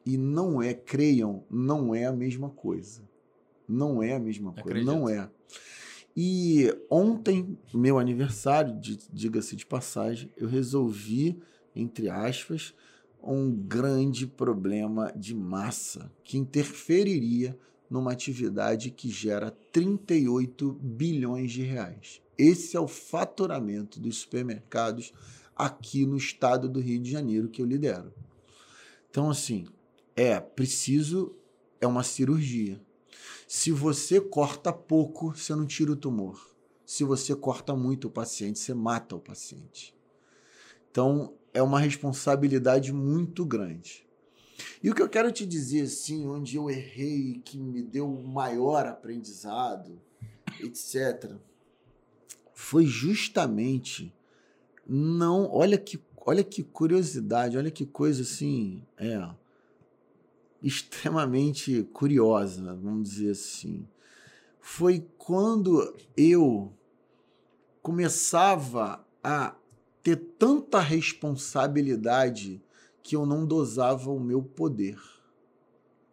[0.06, 3.02] E não é, creiam, não é a mesma coisa.
[3.68, 4.87] Não é a mesma coisa, Acredito.
[4.87, 5.28] não é.
[6.16, 8.78] E ontem, meu aniversário,
[9.12, 11.40] diga-se de passagem, eu resolvi,
[11.74, 12.74] entre aspas,
[13.22, 17.56] um grande problema de massa que interferiria
[17.92, 22.22] numa atividade que gera 38 bilhões de reais.
[22.38, 25.12] Esse é o faturamento dos supermercados
[25.55, 28.11] aqui no estado do Rio de Janeiro que eu lidero.
[29.11, 29.66] Então, assim,
[30.16, 31.37] é preciso,
[31.83, 32.81] é uma cirurgia.
[33.46, 36.40] Se você corta pouco, você não tira o tumor.
[36.87, 39.94] Se você corta muito o paciente, você mata o paciente.
[40.90, 44.07] Então, é uma responsabilidade muito grande.
[44.83, 48.27] E o que eu quero te dizer, assim, onde eu errei, que me deu o
[48.27, 50.01] maior aprendizado,
[50.61, 51.37] etc.,
[52.55, 54.14] foi justamente
[54.87, 55.51] não.
[55.51, 59.29] Olha que, olha que curiosidade, olha que coisa assim, é
[60.62, 63.87] extremamente curiosa, vamos dizer assim.
[64.61, 66.72] Foi quando eu
[67.83, 69.57] começava a
[70.03, 72.62] ter tanta responsabilidade
[73.03, 74.97] que eu não dosava o meu poder.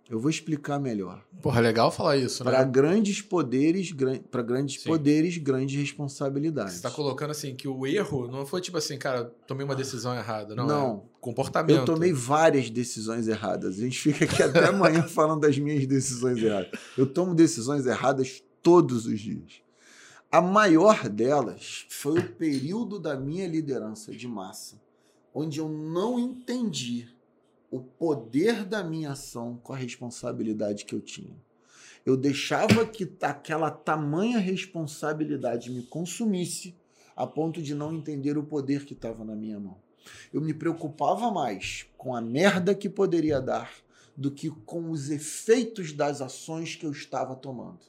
[0.09, 1.23] Eu vou explicar melhor.
[1.39, 2.49] Porra, legal falar isso, né?
[2.49, 3.93] Para grandes poderes,
[4.31, 4.89] para grandes Sim.
[4.89, 6.73] poderes, grandes responsabilidades.
[6.73, 10.15] Você está colocando assim que o erro não foi tipo assim, cara, tomei uma decisão
[10.15, 10.63] errada, não.
[10.63, 11.05] É não.
[11.05, 11.77] É comportamento.
[11.77, 13.77] Eu tomei várias decisões erradas.
[13.77, 16.71] A gente fica aqui até amanhã falando das minhas decisões erradas.
[16.97, 19.61] Eu tomo decisões erradas todos os dias.
[20.31, 24.79] A maior delas foi o período da minha liderança de massa,
[25.39, 27.07] onde eu não entendi
[27.71, 31.35] o poder da minha ação com a responsabilidade que eu tinha.
[32.05, 36.75] Eu deixava que aquela tamanha responsabilidade me consumisse
[37.15, 39.77] a ponto de não entender o poder que estava na minha mão.
[40.33, 43.71] Eu me preocupava mais com a merda que poderia dar
[44.17, 47.79] do que com os efeitos das ações que eu estava tomando.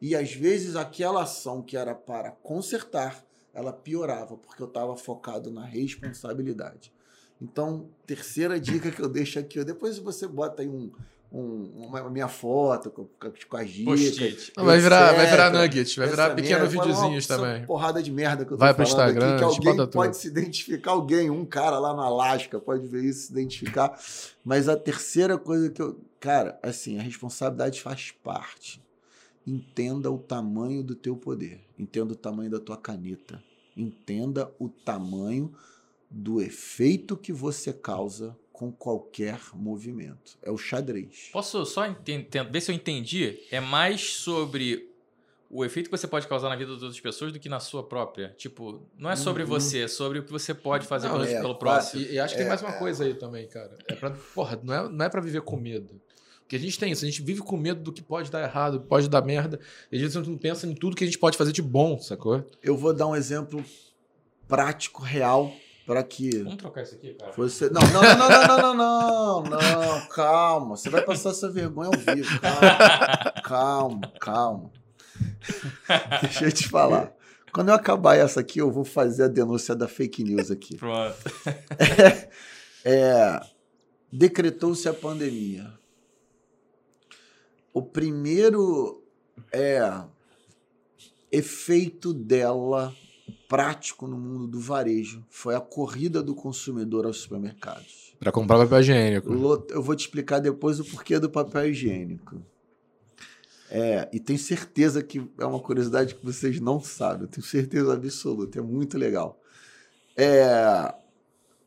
[0.00, 5.50] E às vezes aquela ação que era para consertar, ela piorava, porque eu estava focado
[5.50, 6.92] na responsabilidade.
[7.40, 10.92] Então, terceira dica que eu deixo aqui, depois você bota aí um,
[11.32, 13.08] um, uma minha foto com,
[13.48, 14.52] com as dicas.
[14.56, 17.66] vai virar, vai virar nuggets, vai virar pequenos videozinhos também.
[17.66, 20.92] Porrada de merda que eu tô vai pro Instagram, aqui, que alguém pode se identificar,
[20.92, 23.98] alguém, um cara lá no Alasca pode ver isso, se identificar.
[24.44, 26.00] Mas a terceira coisa que eu.
[26.20, 28.80] Cara, assim, a responsabilidade faz parte
[29.46, 33.42] entenda o tamanho do teu poder, entenda o tamanho da tua caneta,
[33.76, 35.52] entenda o tamanho
[36.10, 40.38] do efeito que você causa com qualquer movimento.
[40.42, 41.30] É o xadrez.
[41.32, 43.40] Posso só ver se eu entendi?
[43.50, 44.92] É mais sobre
[45.52, 47.82] o efeito que você pode causar na vida das outras pessoas do que na sua
[47.82, 48.34] própria.
[48.38, 49.48] Tipo, não é sobre uhum.
[49.48, 52.02] você, é sobre o que você pode fazer não, pelo, é, pelo próximo.
[52.02, 53.76] E, e acho que é, tem mais uma coisa aí também, cara.
[53.86, 56.00] É pra, porra, não é, não é pra viver com medo.
[56.52, 58.82] Porque a gente tem isso, a gente vive com medo do que pode dar errado,
[58.82, 59.58] pode dar merda.
[59.90, 62.46] E a gente não pensa em tudo que a gente pode fazer de bom, sacou?
[62.62, 63.64] Eu vou dar um exemplo
[64.46, 65.50] prático, real,
[65.86, 66.42] para que.
[66.42, 67.32] Vamos trocar isso aqui, cara.
[67.32, 67.70] Você...
[67.70, 70.76] Não, não, não, não, não, não, não, não, calma.
[70.76, 72.38] Você vai passar essa vergonha ao vivo.
[72.38, 74.70] Calma, calma, calma.
[76.20, 77.14] Deixa eu te falar.
[77.50, 80.76] Quando eu acabar essa aqui, eu vou fazer a denúncia da fake news aqui.
[80.76, 81.16] Pronto.
[82.84, 83.40] É, é,
[84.12, 85.80] Decretou-se a pandemia
[87.72, 89.02] o primeiro
[89.52, 90.04] é,
[91.30, 92.94] efeito dela
[93.48, 98.14] prático no mundo do varejo foi a corrida do consumidor aos supermercados.
[98.18, 99.32] Para comprar papel higiênico.
[99.68, 102.42] Eu vou te explicar depois o porquê do papel higiênico.
[103.70, 107.94] É, e tenho certeza que é uma curiosidade que vocês não sabem, eu tenho certeza
[107.94, 109.40] absoluta, é muito legal.
[110.14, 110.94] É,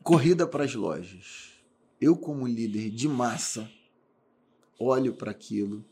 [0.04, 1.60] corrida para as lojas.
[2.00, 3.68] Eu, como líder de massa,
[4.78, 5.84] olho para aquilo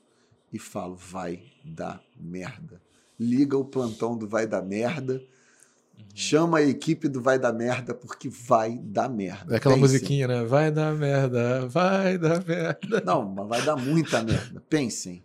[0.55, 2.81] e falo: vai dar merda.
[3.19, 5.15] Liga o plantão do vai dar merda.
[5.15, 6.05] Uhum.
[6.15, 9.53] Chama a equipe do vai dar merda, porque vai dar merda.
[9.53, 9.81] É aquela Pensem.
[9.81, 10.45] musiquinha, né?
[10.45, 13.03] Vai dar merda, vai dar merda.
[13.05, 14.63] Não, mas vai dar muita merda.
[14.69, 15.25] Pensem.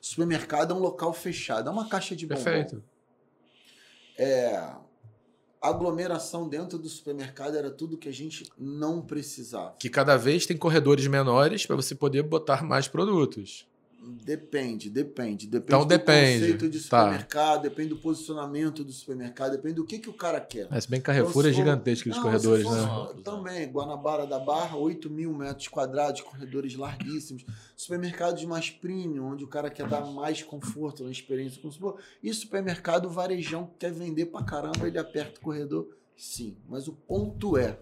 [0.00, 2.42] Supermercado é um local fechado, é uma caixa de bombom.
[2.42, 2.82] Perfeito.
[4.18, 4.72] É,
[5.60, 9.74] aglomeração dentro do supermercado era tudo que a gente não precisava.
[9.78, 13.69] Que cada vez tem corredores menores para você poder botar mais produtos.
[14.02, 15.46] Depende, depende.
[15.46, 17.02] Depende Então do depende, conceito de tá.
[17.02, 20.68] supermercado, depende do posicionamento do supermercado, depende do que, que o cara quer.
[20.70, 23.22] Mas bem Carrefour é Então, for- gigantesco os Não, corredores, for- né?
[23.22, 27.44] Também, Guanabara da Barra, 8 mil metros quadrados, corredores larguíssimos.
[27.76, 32.00] Supermercados mais premium, onde o cara quer dar mais conforto na experiência do consumidor.
[32.22, 35.88] E supermercado varejão que quer vender pra caramba, ele aperta o corredor.
[36.16, 37.78] Sim, mas o ponto é,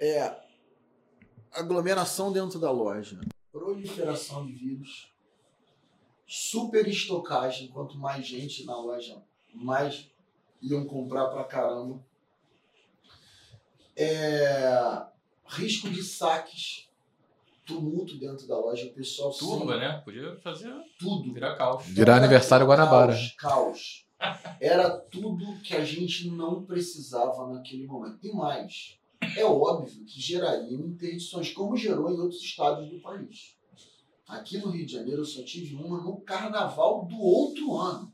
[0.00, 0.34] é
[1.52, 3.18] aglomeração dentro da loja,
[3.56, 5.10] proliferação de vírus,
[6.26, 9.22] super estocagem, quanto mais gente na loja,
[9.54, 10.10] mais
[10.60, 12.04] iam comprar pra caramba.
[13.96, 15.06] É,
[15.46, 16.90] risco de saques,
[17.64, 20.02] tumulto dentro da loja, o pessoal Turba, né?
[20.04, 21.32] Podia fazer tudo.
[21.32, 21.86] virar caos.
[21.86, 23.12] Virar aniversário Guanabara.
[23.38, 24.58] Caos, caos.
[24.60, 28.18] Era tudo que a gente não precisava naquele momento.
[28.22, 28.98] E mais,
[29.36, 33.54] é óbvio que geraria interdições, como gerou em outros estados do país.
[34.26, 38.12] Aqui no Rio de Janeiro eu só tive uma no carnaval do outro ano.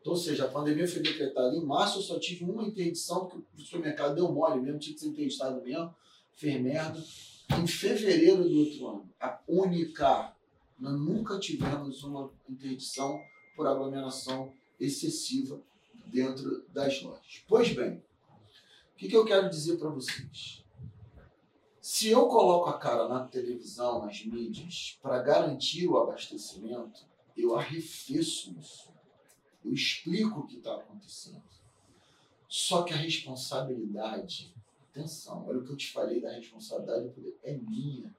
[0.00, 3.46] Então, ou seja, a pandemia foi decretada em março, eu só tive uma interdição, porque
[3.56, 5.94] o supermercado deu mole mesmo, tinha que ser interditado mesmo,
[6.34, 7.02] fez merda.
[7.58, 10.34] Em fevereiro do outro ano, a única,
[10.78, 13.18] nós nunca tivemos uma interdição
[13.56, 15.60] por aglomeração excessiva
[16.06, 17.42] dentro das lojas.
[17.48, 18.02] Pois bem,
[19.04, 20.64] que, que eu quero dizer para vocês?
[21.78, 27.04] Se eu coloco a cara na televisão, nas mídias, para garantir o abastecimento,
[27.36, 28.90] eu arrefeço isso.
[29.62, 31.42] Eu explico o que está acontecendo.
[32.48, 34.54] Só que a responsabilidade,
[34.90, 37.12] atenção, olha o que eu te falei da responsabilidade
[37.42, 38.14] é minha.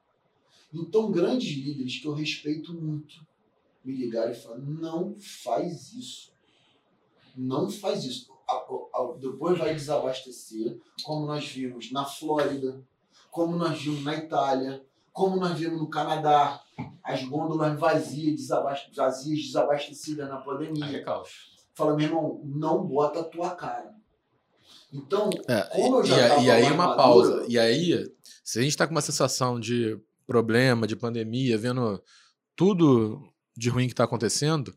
[0.72, 3.26] Então, grandes líderes que eu respeito muito
[3.84, 6.32] me ligaram e falaram: não faz isso.
[7.36, 8.35] Não faz isso.
[9.20, 12.82] Depois vai desabastecer, como nós vimos na Flórida,
[13.30, 16.60] como nós vimos na Itália, como nós vimos no Canadá,
[17.02, 21.04] as gôndolas vazias, desabast- vazias desabastecidas na é pandemia.
[21.04, 21.56] caos.
[21.74, 23.94] Fala, meu irmão, não bota a tua cara.
[24.92, 27.46] Então, É, Como eu e, já e- tava e aí uma maduro- pausa.
[27.48, 28.12] E aí,
[28.44, 32.02] se a gente tá com uma sensação de problema, de pandemia, vendo
[32.54, 33.20] tudo
[33.56, 34.74] de ruim que tá acontecendo,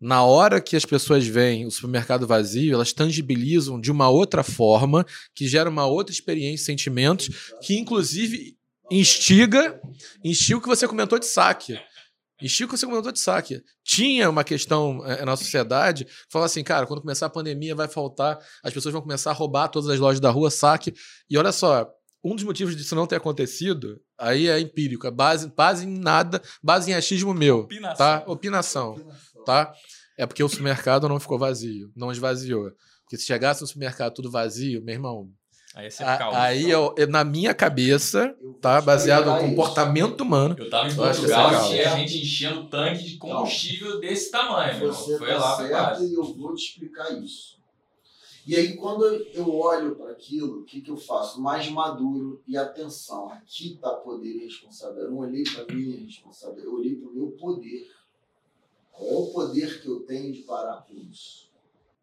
[0.00, 5.04] na hora que as pessoas veem o supermercado vazio, elas tangibilizam de uma outra forma,
[5.34, 8.56] que gera uma outra experiência, sentimentos, que inclusive
[8.90, 9.80] instiga,
[10.24, 11.78] instiga o que você comentou de saque.
[12.42, 13.62] Instiga o que você comentou de saque.
[13.84, 17.86] Tinha uma questão eh, na sociedade que falava assim, cara, quando começar a pandemia vai
[17.86, 20.94] faltar, as pessoas vão começar a roubar todas as lojas da rua, saque.
[21.28, 21.86] E olha só,
[22.24, 26.40] um dos motivos disso não ter acontecido, aí é empírico, é base, base em nada,
[26.62, 27.96] base em achismo meu, Opinação.
[27.96, 28.24] tá?
[28.26, 29.12] Opinação,
[29.44, 29.72] tá?
[30.18, 32.70] É porque o supermercado não ficou vazio, não esvaziou.
[33.02, 35.30] Porque se chegasse no supermercado tudo vazio, meu irmão,
[35.74, 36.34] Aí ser a- caos.
[36.36, 38.80] aí eu, eu- na minha cabeça, tá?
[38.80, 39.56] Baseado no explicar isso.
[39.56, 44.30] comportamento humano, Eu tava em Portugal é e tinha gente enchendo tanque de combustível desse
[44.30, 44.78] tamanho.
[44.92, 47.58] Você Foi tá lá, foi certo e eu vou te explicar isso.
[48.46, 51.40] E aí, quando eu olho para aquilo, o que, que eu faço?
[51.40, 53.28] Mais maduro e atenção.
[53.30, 55.06] Aqui está poder e responsabilidade.
[55.06, 57.86] Eu não olhei para minha responsabilidade, eu olhei para o meu poder.
[59.00, 61.50] Qual é o poder que eu tenho de parar com isso?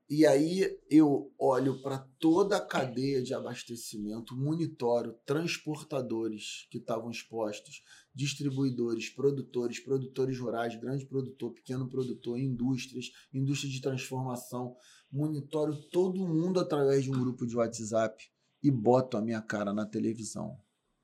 [0.09, 7.83] E aí eu olho para toda a cadeia de abastecimento, monitoro transportadores que estavam expostos,
[8.15, 14.75] distribuidores, produtores, produtores rurais, grande produtor, pequeno produtor, indústrias, indústria de transformação.
[15.11, 18.25] Monitoro todo mundo através de um grupo de WhatsApp
[18.63, 20.59] e boto a minha cara na televisão.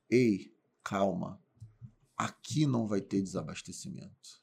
[0.10, 1.40] Ei, calma.
[2.18, 4.43] Aqui não vai ter desabastecimento.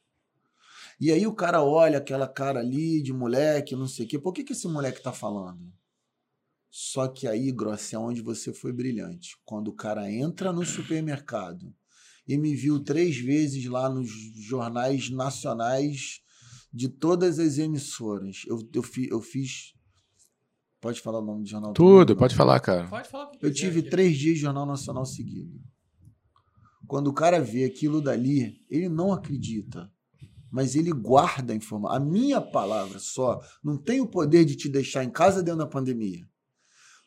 [1.00, 4.18] E aí o cara olha aquela cara ali de moleque, não sei o quê.
[4.18, 5.72] Por que, que esse moleque tá falando?
[6.70, 9.36] Só que aí, Grossi, é onde você foi brilhante.
[9.44, 11.74] Quando o cara entra no supermercado
[12.28, 16.20] e me viu três vezes lá nos jornais nacionais
[16.72, 18.42] de todas as emissoras.
[18.46, 19.74] Eu, eu, fi- eu fiz.
[20.80, 21.72] Pode falar o nome do jornal?
[21.72, 22.86] tudo, pode falar, cara.
[22.88, 23.90] Pode falar o que Eu tive aqui.
[23.90, 25.60] três dias de Jornal Nacional seguido.
[26.86, 29.90] Quando o cara vê aquilo dali, ele não acredita.
[30.50, 31.96] Mas ele guarda a informação.
[31.96, 35.66] A minha palavra só não tem o poder de te deixar em casa dentro da
[35.66, 36.26] pandemia.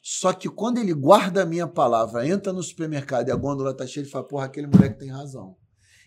[0.02, 3.88] Só que quando ele guarda a minha palavra, entra no supermercado e a gôndola tá
[3.88, 5.56] cheia, ele fala, porra, aquele moleque tem razão.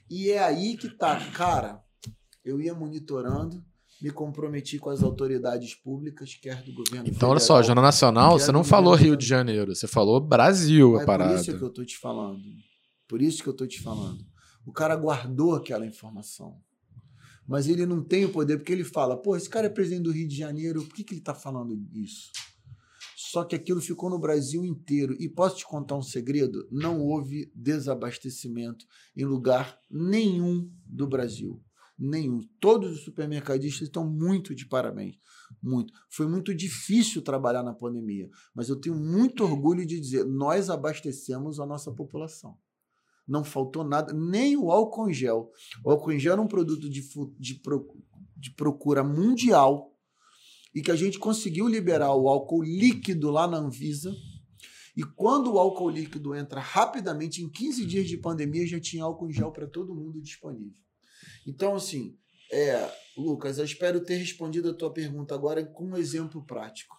[0.08, 1.82] E é aí que tá, cara,
[2.44, 3.64] eu ia monitorando,
[4.00, 8.38] me comprometi com as autoridades públicas, quer do governo Então, olha só, federal, Jornal Nacional,
[8.38, 8.94] você não falou.
[8.94, 11.64] Rio de Janeiro, você falou Brasil a Mas por isso que parada.
[11.64, 12.42] eu tô te falando.
[13.08, 14.24] Por isso que eu tô te falando.
[14.66, 16.60] O cara guardou aquela informação.
[17.46, 20.10] Mas ele não tem o poder, porque ele fala, pô, esse cara é presidente do
[20.10, 22.30] Rio de Janeiro, por que, que ele está falando isso?
[23.16, 25.16] Só que aquilo ficou no Brasil inteiro.
[25.18, 26.66] E posso te contar um segredo?
[26.70, 31.62] Não houve desabastecimento em lugar nenhum do Brasil.
[31.98, 32.40] Nenhum.
[32.60, 35.16] Todos os supermercadistas estão muito de parabéns.
[35.62, 35.92] Muito.
[36.10, 41.58] Foi muito difícil trabalhar na pandemia, mas eu tenho muito orgulho de dizer, nós abastecemos
[41.58, 42.56] a nossa população.
[43.26, 45.50] Não faltou nada, nem o álcool em gel.
[45.84, 47.02] O álcool em gel era um produto de,
[47.38, 47.60] de,
[48.36, 49.92] de procura mundial
[50.74, 54.14] e que a gente conseguiu liberar o álcool líquido lá na Anvisa.
[54.96, 59.28] E quando o álcool líquido entra rapidamente, em 15 dias de pandemia, já tinha álcool
[59.28, 60.80] em gel para todo mundo disponível.
[61.46, 62.16] Então, assim,
[62.52, 66.96] é, Lucas, eu espero ter respondido a tua pergunta agora com um exemplo prático.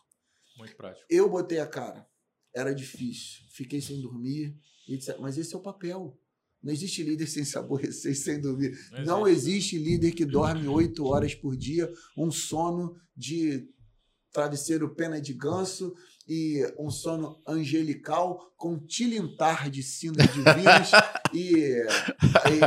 [0.58, 1.06] Muito prático.
[1.10, 2.08] Eu botei a cara.
[2.54, 3.44] Era difícil.
[3.52, 4.56] Fiquei sem dormir,
[4.88, 5.18] etc.
[5.20, 6.18] Mas esse é o papel.
[6.62, 8.78] Não existe líder sem se aborrecer, sem dormir.
[8.92, 13.70] Não, Não existe líder que dorme oito horas por dia, um sono de
[14.32, 15.96] travesseiro pena de ganso
[16.28, 20.92] e um sono angelical com tilintar de sinos divinos
[21.34, 21.86] e,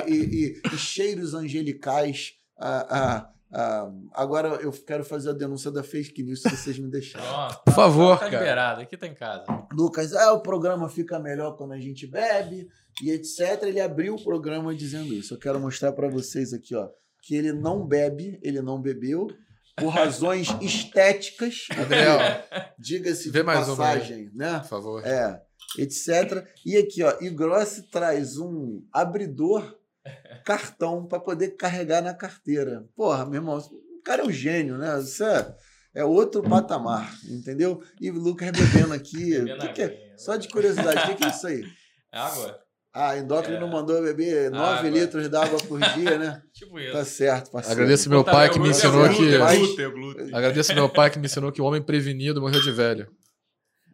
[0.08, 2.34] e, e, e, cheiros angelicais.
[2.58, 6.88] Ah, ah, ah, agora eu quero fazer a denúncia da fake news, se vocês me
[6.88, 7.26] deixarem.
[7.28, 8.38] Oh, Por favor, tá cara.
[8.38, 9.44] liberado, aqui tá em casa.
[9.72, 12.68] Lucas, ah, o programa fica melhor quando a gente bebe
[13.02, 13.62] e etc.
[13.62, 15.34] Ele abriu o programa dizendo isso.
[15.34, 16.88] Eu quero mostrar para vocês aqui, ó,
[17.22, 19.26] que ele não bebe, ele não bebeu
[19.76, 21.66] por razões estéticas.
[21.70, 22.18] Adriel,
[22.78, 24.60] diga-se de mais passagem, né?
[24.60, 25.04] Por favor.
[25.04, 25.42] É,
[25.76, 26.46] etc.
[26.64, 29.76] E aqui, ó, Igrossi traz um abridor
[30.44, 32.84] cartão para poder carregar na carteira.
[32.96, 34.98] Porra, meu irmão, o cara é um gênio, né?
[35.00, 35.54] Isso é,
[35.94, 37.82] é outro patamar, entendeu?
[38.00, 39.44] E o Lucas bebendo aqui.
[39.60, 40.14] que que é?
[40.16, 41.62] Só de curiosidade, o que, que, é isso aí?
[42.12, 42.60] É água.
[42.92, 43.70] Ah, endócrino é.
[43.70, 46.42] mandou beber 9 litros d'água por dia, né?
[46.52, 46.92] tipo isso.
[46.92, 47.80] Tá certo, parceiro.
[47.80, 50.34] Agradeço meu pai que me ensinou que.
[50.34, 53.08] Agradeço meu pai que me ensinou que o homem prevenido morreu de velho.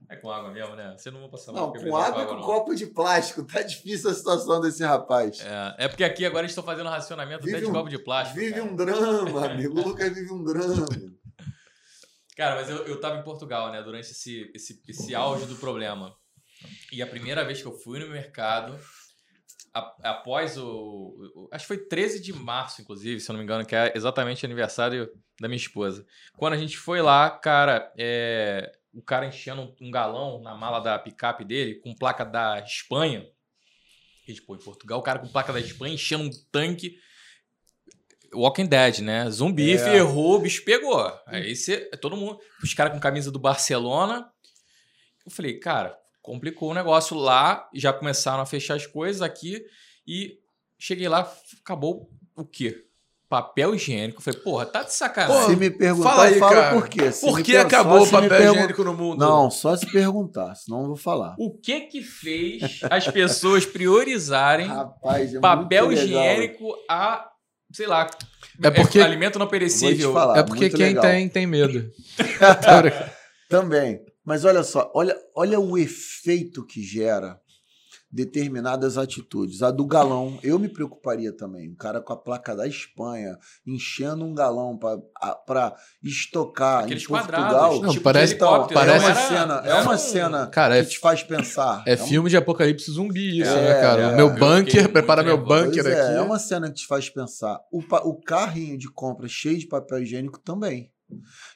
[0.08, 0.94] É com água mesmo, né?
[0.96, 3.44] Você não vai passar Não, com água e com copo de plástico.
[3.44, 5.40] Tá difícil a situação desse rapaz.
[5.40, 7.98] É, é porque aqui agora eles estão fazendo racionamento vive até de um, copo de
[7.98, 8.38] plástico.
[8.38, 8.64] Vive cara.
[8.64, 9.80] um drama, amigo.
[9.80, 10.86] O Lucas vive um drama.
[12.36, 13.82] Cara, mas eu, eu tava em Portugal, né?
[13.82, 16.14] Durante esse, esse, esse auge do problema.
[16.92, 18.78] E a primeira vez que eu fui no mercado,
[20.02, 23.74] após o, Acho que foi 13 de março, inclusive, se eu não me engano, que
[23.74, 26.06] é exatamente o aniversário da minha esposa.
[26.36, 30.98] Quando a gente foi lá, cara, é, o cara enchendo um galão na mala da
[30.98, 33.28] picape dele com placa da Espanha.
[34.26, 36.98] E, tipo, em Portugal, o cara com placa da Espanha enchendo um tanque.
[38.34, 39.30] Walking Dead, né?
[39.30, 39.78] Zumbi, é.
[39.78, 41.12] ferrou, o bicho pegou.
[41.26, 44.32] Aí você, todo mundo, os caras com camisa do Barcelona.
[45.24, 49.64] Eu falei, cara, complicou o negócio lá, já começaram a fechar as coisas aqui
[50.06, 50.40] e
[50.78, 51.30] cheguei lá,
[51.60, 52.85] acabou o quê?
[53.28, 54.22] Papel higiênico.
[54.22, 55.50] falei, porra, tá de sacanagem.
[55.50, 56.74] se me perguntar, fala aí, fala cara.
[56.74, 57.12] por quê.
[57.12, 58.54] Se por que acabou o papel pergun...
[58.54, 59.18] higiênico no mundo?
[59.18, 61.34] Não, só se perguntar, senão eu vou falar.
[61.38, 67.28] O que que fez as pessoas priorizarem Rapaz, é papel higiênico a,
[67.72, 68.08] sei lá,
[68.62, 69.00] é porque...
[69.00, 70.12] alimento não perecível?
[70.12, 71.02] Falar, é porque quem legal.
[71.02, 71.90] tem, tem medo.
[73.48, 74.00] Também.
[74.24, 77.38] Mas olha só, olha, olha o efeito que gera
[78.10, 79.62] determinadas atitudes.
[79.62, 81.70] A do galão, eu me preocuparia também.
[81.70, 87.80] Um cara com a placa da Espanha, enchendo um galão para estocar Aqueles em Portugal.
[87.80, 90.98] Não, tipo parece, então, parece é uma cena, é uma cena cara, que é, te
[90.98, 91.82] faz pensar.
[91.86, 92.30] É, é filme um...
[92.30, 94.02] de apocalipse zumbi isso, é, né, cara?
[94.02, 96.16] É, meu bunker, prepara meu bunker é, aqui.
[96.16, 97.60] É uma cena que te faz pensar.
[97.72, 100.90] O, o carrinho de compra cheio de papel higiênico também.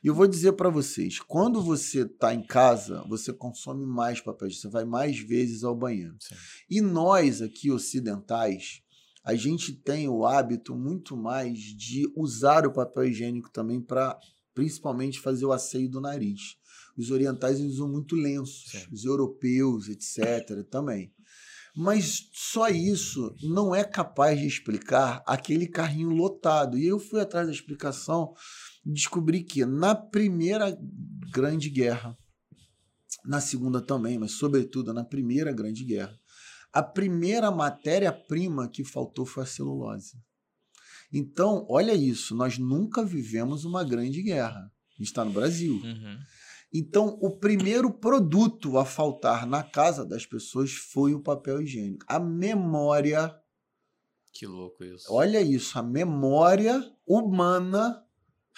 [0.02, 4.50] E eu vou dizer para vocês, quando você está em casa, você consome mais papel,
[4.50, 6.16] você vai mais vezes ao banheiro.
[6.20, 6.34] Sim.
[6.68, 8.82] E nós aqui ocidentais,
[9.24, 14.18] a gente tem o hábito muito mais de usar o papel higiênico também para
[14.54, 16.56] principalmente fazer o asseio do nariz.
[16.96, 18.86] Os orientais usam muito lenços, Sim.
[18.92, 21.12] os europeus, etc, também.
[21.74, 26.76] Mas só isso não é capaz de explicar aquele carrinho lotado.
[26.76, 28.34] E eu fui atrás da explicação
[28.84, 30.76] descobri que na primeira
[31.32, 32.16] grande guerra,
[33.24, 36.18] na segunda também, mas sobretudo na primeira grande guerra,
[36.72, 40.16] a primeira matéria-prima que faltou foi a celulose.
[41.12, 44.60] Então, olha isso, nós nunca vivemos uma grande guerra.
[44.60, 45.74] A gente está no Brasil.
[45.74, 46.18] Uhum.
[46.72, 52.04] Então, o primeiro produto a faltar na casa das pessoas foi o papel higiênico.
[52.08, 53.34] A memória.
[54.32, 55.12] Que louco isso.
[55.12, 58.00] Olha isso, a memória humana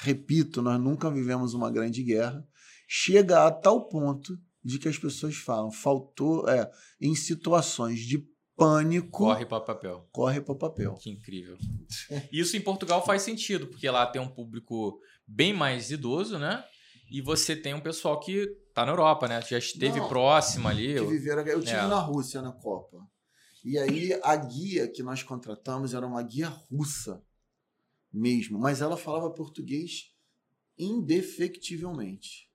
[0.03, 2.45] repito, nós nunca vivemos uma grande guerra,
[2.89, 8.25] chega a tal ponto de que as pessoas falam, faltou, é, em situações de
[8.57, 10.09] pânico, Corre para papel.
[10.13, 10.95] corre para papel.
[10.95, 11.57] Que incrível.
[12.33, 16.63] Isso em Portugal faz sentido, porque lá tem um público bem mais idoso, né?
[17.11, 19.41] E você tem um pessoal que tá na Europa, né?
[19.43, 20.95] Já esteve Não, próximo ali.
[20.95, 21.43] que viveram.
[21.43, 21.87] Eu tive É.
[21.87, 22.99] na Rússia na Copa.
[23.65, 27.23] E aí a guia que nós contratamos era uma guia russa
[28.13, 30.13] mesmo, mas ela falava português
[30.79, 32.51] indefectivelmente.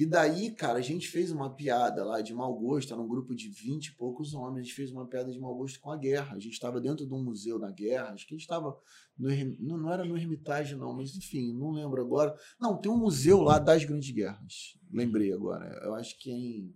[0.00, 3.34] E daí, cara, a gente fez uma piada lá de mau gosto, era um grupo
[3.34, 5.96] de 20 e poucos homens, a gente fez uma piada de mau gosto com a
[5.98, 6.36] guerra.
[6.36, 8.74] A gente estava dentro de um museu da guerra, acho que a gente estava.
[9.18, 12.34] Não, não era no Hermitage, não, mas enfim, não lembro agora.
[12.58, 14.78] Não, tem um museu lá das Grandes Guerras.
[14.90, 15.66] Lembrei agora.
[15.84, 16.74] Eu acho que é em,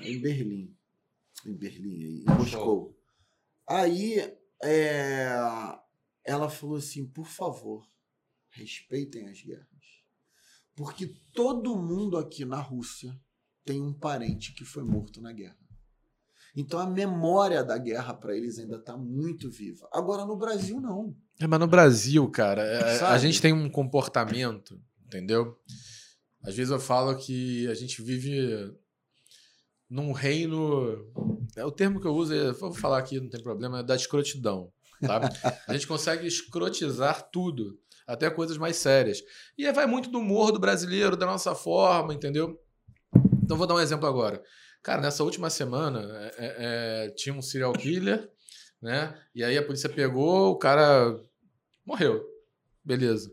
[0.00, 0.74] é em Berlim.
[1.44, 2.96] Em Berlim, em Moscou.
[3.68, 4.16] Aí
[4.62, 5.28] é,
[6.26, 7.86] ela falou assim: por favor,
[8.50, 9.66] respeitem as guerras.
[10.74, 13.18] Porque todo mundo aqui na Rússia
[13.64, 15.56] tem um parente que foi morto na guerra.
[16.54, 19.88] Então a memória da guerra para eles ainda está muito viva.
[19.92, 21.14] Agora no Brasil não.
[21.38, 23.18] É, mas no Brasil, cara, é- a Sabe?
[23.20, 25.58] gente tem um comportamento, entendeu?
[26.42, 28.72] Às vezes eu falo que a gente vive
[29.88, 31.06] num reino.
[31.56, 33.94] É o termo que eu uso, é, vou falar aqui, não tem problema, é da
[33.96, 34.72] escrotidão.
[35.66, 39.22] A gente consegue escrotizar tudo, até coisas mais sérias.
[39.56, 42.60] E vai muito do humor do brasileiro, da nossa forma, entendeu?
[43.42, 44.42] Então vou dar um exemplo agora.
[44.82, 46.54] Cara, nessa última semana é, é,
[47.06, 48.30] é, tinha um serial killer,
[48.80, 49.20] né?
[49.34, 51.20] E aí a polícia pegou, o cara
[51.84, 52.24] morreu.
[52.84, 53.32] Beleza.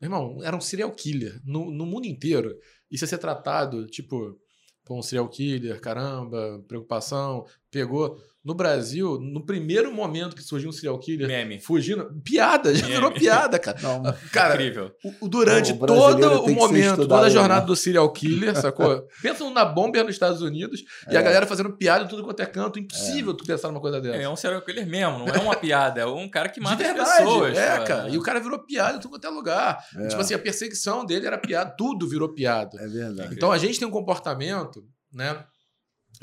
[0.00, 2.56] Meu irmão, era um serial killer no, no mundo inteiro.
[2.90, 4.38] Isso ia ser tratado, tipo,
[4.84, 8.16] pô, um serial killer, caramba, preocupação, pegou.
[8.44, 11.60] No Brasil, no primeiro momento que surgiu um serial killer Meme.
[11.60, 12.94] fugindo, piada, já Meme.
[12.96, 13.78] virou piada, cara.
[13.80, 14.02] Não,
[14.32, 14.90] Cara, Incrível.
[15.04, 17.66] o- o- durante O brasileiro todo o momento, toda a jornada né?
[17.68, 19.06] do serial killer, sacou?
[19.22, 21.22] Pensa na bomba nos Estados Unidos e a É.
[21.22, 22.80] galera fazendo piada em tudo quanto é canto.
[22.80, 24.16] Impossível tu pensar numa coisa dessa.
[24.16, 26.82] É um serial killer mesmo, não é uma piada, é um cara que De mata
[26.82, 27.56] as verdade, pessoas.
[27.56, 27.84] é, pô.
[27.84, 28.08] cara.
[28.08, 29.78] E o cara virou piada em tudo quanto é lugar.
[29.96, 30.08] É.
[30.08, 32.76] Tipo assim, a perseguição dele era piada, tudo virou piada.
[32.82, 33.36] é verdade.
[33.36, 35.44] Então a gente tem um comportamento, né?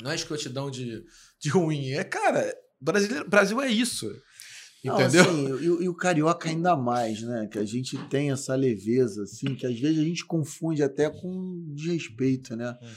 [0.02, 1.04] Não é escrotidão de,
[1.40, 1.90] de ruim.
[1.90, 4.10] É, cara, brasileiro, Brasil é isso.
[4.82, 5.22] Não, Entendeu?
[5.22, 7.46] assim, e, o- e o carioca ainda mais, né?
[7.52, 11.66] Que a gente tem essa leveza, assim, que às vezes a gente confunde até com
[11.74, 12.70] desrespeito, né?
[12.80, 12.88] Uhum.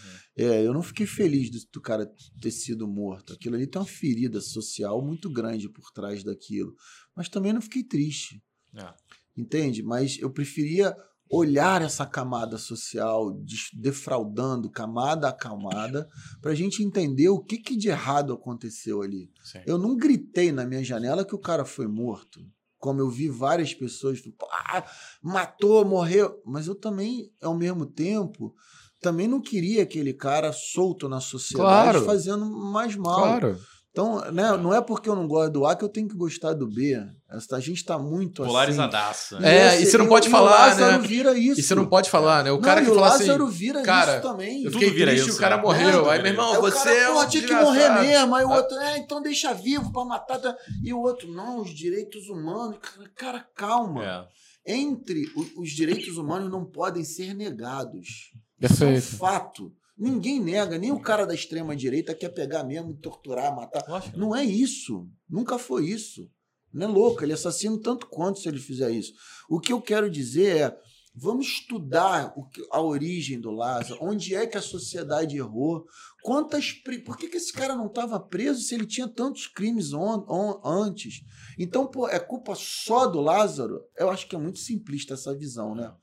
[0.46, 2.10] É, eu não fiquei feliz do, do cara
[2.42, 3.34] ter sido morto.
[3.34, 6.74] Aquilo ali tem uma ferida social muito grande por trás daquilo.
[7.14, 8.42] Mas também não fiquei triste,
[8.78, 8.94] É.
[9.36, 9.84] entende?
[9.84, 10.96] Mas eu preferia
[11.36, 13.36] olhar essa camada social,
[13.74, 16.08] defraudando camada a camada,
[16.40, 19.32] para a gente entender o que, que de errado aconteceu ali.
[19.44, 19.60] Sim.
[19.66, 22.40] Eu não gritei na minha janela que o cara foi morto.
[22.78, 24.22] Como eu vi várias pessoas,
[24.68, 24.84] ah,
[25.24, 26.40] matou, morreu.
[26.46, 28.54] Mas eu também, ao mesmo tempo,
[29.02, 32.06] também não queria aquele cara solto na sociedade Claro.
[32.06, 33.22] fazendo mais mal.
[33.22, 33.60] Claro.
[33.96, 36.54] Então, né, não é porque eu não gosto do A que eu tenho que gostar
[36.54, 37.00] do B.
[37.30, 38.52] Essa- A gente tá muito assim.
[38.52, 39.40] Polarizadaço.
[39.40, 39.76] né?
[39.76, 41.08] É, e você não pode o falar, Lázaro né?
[41.08, 41.60] vira isso.
[41.60, 42.52] E você não pode falar, né?
[42.52, 44.64] O Não, cara que o fala Lázaro assim, vira cara, isso também.
[44.64, 45.62] eu Tudo fiquei vira triste isso, o cara né?
[45.62, 46.10] morreu.
[46.10, 48.36] É, Aí, meu irmão, o você cara, é um pô, tinha que morrer mesmo.
[48.36, 50.42] Aí o outro, é, então deixa vivo pra matar.
[50.84, 52.78] E o outro, não, os direitos humanos.
[52.82, 54.04] Cara, cara calma.
[54.04, 54.74] É.
[54.76, 55.26] Entre
[55.56, 58.32] os direitos humanos não podem ser negados.
[58.60, 58.98] Perfeito.
[58.98, 59.72] Isso é um fato.
[59.98, 63.84] Ninguém nega, nem o cara da extrema direita quer pegar mesmo, torturar, matar.
[63.88, 64.18] Lógico.
[64.18, 65.08] Não é isso.
[65.30, 66.30] Nunca foi isso.
[66.74, 69.14] Não é louco, ele é assassino tanto quanto se ele fizer isso.
[69.48, 70.78] O que eu quero dizer é,
[71.16, 75.86] vamos estudar que- a origem do Lázaro, onde é que a sociedade errou,
[76.24, 76.72] quantas...
[77.06, 80.60] Por que, que esse cara não estava preso se ele tinha tantos crimes on- on-
[80.66, 81.22] antes?
[81.60, 83.80] Então, pô, é culpa só do Lázaro?
[83.96, 85.94] Eu acho que é muito simplista essa visão, né?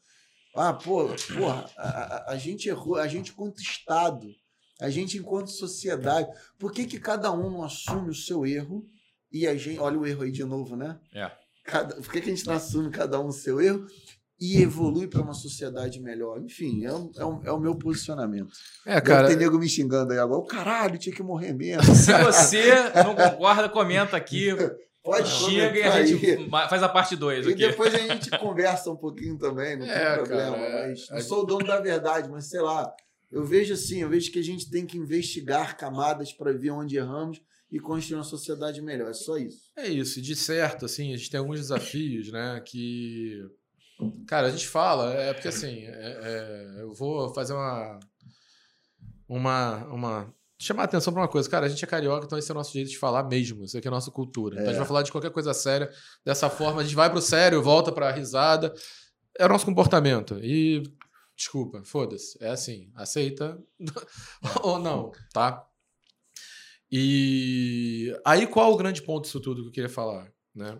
[0.54, 4.26] Ah, pô, porra, a, a- a gente errou, a gente enquanto Estado,
[4.80, 6.28] a gente enquanto sociedade,
[6.58, 8.84] por que, que cada um não assume o seu erro
[9.32, 10.98] e a gente, olha o erro aí de novo, né?
[11.14, 11.30] É.
[11.64, 13.86] Cada, por que, que a gente não assume cada um o seu erro
[14.40, 16.40] e evolui para uma sociedade melhor?
[16.42, 17.10] Enfim, é, o-
[17.44, 18.50] é, é o meu posicionamento.
[18.86, 19.28] É, Cara, cara.
[19.28, 20.40] tem nego me xingando aí agora.
[20.40, 21.82] O caralho, tinha que morrer mesmo.
[21.94, 22.72] Se você
[23.04, 24.48] não concorda, comenta aqui.
[25.02, 27.58] Pode Chega e a gente faz a parte 2 E aqui.
[27.68, 30.56] depois a gente conversa um pouquinho também, não É, tem problema.
[30.56, 30.88] cara, é.
[30.88, 32.92] mas não A sou o dono da verdade, mas sei lá.
[33.30, 36.96] Eu vejo assim, eu vejo que a gente tem que investigar camadas para ver onde
[36.96, 37.40] erramos
[37.70, 39.08] e construir uma sociedade melhor.
[39.10, 39.70] É só isso.
[39.78, 43.38] É isso, e de certo, assim, a gente tem alguns desafios, né, que...
[44.26, 46.20] Cara, a gente fala, é porque assim, é-
[46.78, 48.00] é, eu vou fazer uma...
[49.28, 49.76] Uma...
[49.86, 51.48] uma chamar a atenção pra uma coisa.
[51.48, 53.64] Cara, a gente é carioca, então esse é o nosso jeito de falar mesmo.
[53.64, 54.54] Isso aqui é a nossa cultura.
[54.54, 55.90] Então a gente vai falar de qualquer coisa séria
[56.24, 56.82] dessa forma.
[56.82, 58.72] A gente vai pro sério, volta pra risada.
[59.38, 60.38] É o nosso comportamento.
[60.42, 60.82] E...
[61.34, 62.36] Desculpa, foda-se.
[62.38, 63.58] É assim, aceita
[64.62, 65.66] ou não, tá?
[66.92, 70.30] E aí qual o grande ponto disso tudo que eu queria falar?
[70.54, 70.78] Né?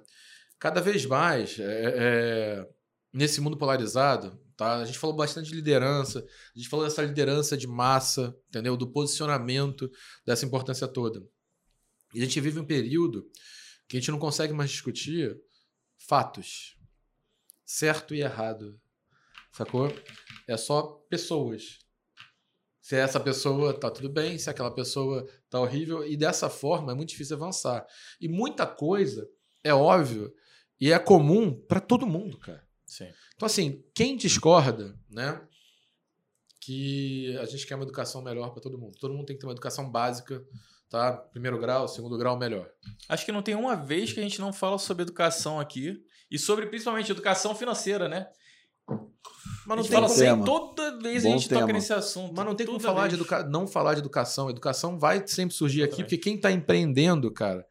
[0.59, 2.69] Cada vez mais, é, é,
[3.11, 4.77] nesse mundo polarizado, tá?
[4.77, 6.19] a gente falou bastante de liderança,
[6.55, 8.77] a gente falou dessa liderança de massa, entendeu?
[8.77, 9.91] Do posicionamento,
[10.25, 11.27] dessa importância toda.
[12.15, 13.27] E a gente vive um período
[13.89, 15.35] que a gente não consegue mais discutir
[16.07, 16.77] fatos,
[17.65, 18.79] certo e errado,
[19.53, 19.91] sacou?
[20.47, 21.79] É só pessoas.
[22.83, 26.95] Se essa pessoa tá tudo bem, se aquela pessoa tá horrível, e dessa forma é
[26.95, 27.87] muito difícil avançar.
[28.21, 29.27] E muita coisa
[29.65, 30.31] é óbvio
[30.79, 32.69] e é comum para todo mundo, cara.
[32.91, 33.09] Sim.
[33.37, 35.41] Então, assim, quem discorda, né?
[36.61, 38.99] Que a gente quer uma educação melhor para todo mundo.
[38.99, 40.45] Todo mundo tem que ter uma educação básica,
[40.89, 41.13] tá?
[41.13, 42.69] Primeiro grau, segundo grau, melhor.
[43.09, 46.03] Acho que não tem uma vez que a gente não fala sobre educação aqui.
[46.29, 48.27] E sobre principalmente educação financeira, né?
[49.67, 51.73] Mas não tem fala como, toda vez Bom a gente toca tema.
[51.73, 52.35] nesse assunto.
[52.35, 53.45] mas não tem como falar de educa...
[53.45, 54.51] não falar de educação.
[54.51, 57.65] Educação vai sempre surgir aqui, porque quem está empreendendo, cara,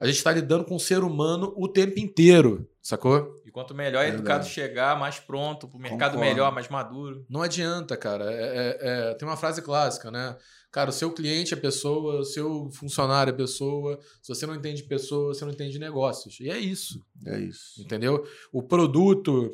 [0.00, 3.34] a gente está lidando com o ser humano o tempo inteiro, sacou?
[3.44, 4.50] E quanto melhor É educado verdade.
[4.50, 6.20] chegar, mais pronto, pro mercado Concordo.
[6.20, 7.24] melhor, mais maduro.
[7.28, 8.30] Não adianta, cara.
[8.32, 8.78] É- é-
[9.10, 10.36] é- tem uma frase clássica, né?
[10.70, 13.98] Cara, o seu cliente é pessoa, o seu funcionário é pessoa.
[14.22, 16.38] Se você não entende pessoa, você não entende negócios.
[16.40, 17.80] E é isso, É isso.
[17.80, 18.22] entendeu?
[18.52, 19.50] O produto,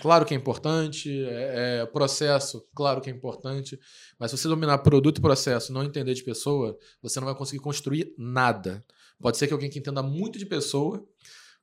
[0.00, 1.10] claro que é importante.
[1.24, 3.78] É, é processo, claro que é importante.
[4.18, 7.62] Mas se você dominar produto e processo não entender de pessoa, você não vai conseguir
[7.62, 8.84] construir nada.
[9.20, 11.04] Pode ser que alguém que entenda muito de pessoa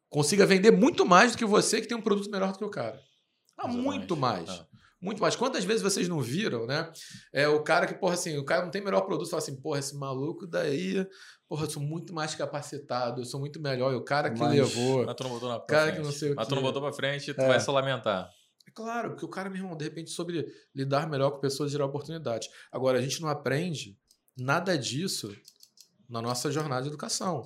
[0.09, 2.70] consiga vender muito mais do que você que tem um produto melhor do que o
[2.70, 2.99] cara.
[3.57, 4.45] Ah, muito mais.
[4.45, 4.68] Tá.
[5.01, 5.36] Muito mais.
[5.36, 6.91] Quantas vezes vocês não viram, né?
[7.34, 9.80] É o cara que, porra, assim, o cara não tem melhor produto, fala assim, porra,
[9.80, 11.07] esse maluco daí,
[11.51, 13.91] porra, eu sou muito mais capacitado, eu sou muito melhor.
[13.91, 15.05] E o cara que Mas- levou.
[15.05, 15.95] Mas tu não botou na Cara frente.
[15.97, 17.47] que não sei o Mas tu não botou pra frente, tu É.
[17.47, 18.31] vai só lamentar.
[18.65, 21.73] É claro, porque o cara, meu irmão, de repente, soube lidar melhor com pessoas e
[21.73, 22.47] gerar oportunidades.
[22.71, 23.97] Agora, a gente não aprende
[24.37, 25.35] nada disso
[26.07, 27.43] na nossa jornada de educação.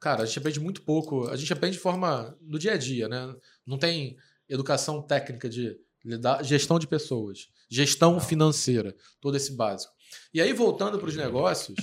[0.00, 1.28] Cara, a gente aprende muito pouco.
[1.28, 3.32] A gente aprende de forma do dia a dia, né?
[3.64, 4.16] Não tem
[4.48, 8.20] educação técnica de lidar, gestão de pessoas, gestão Não.
[8.20, 9.92] financeira, todo esse básico.
[10.34, 11.76] E aí, voltando para os negócios,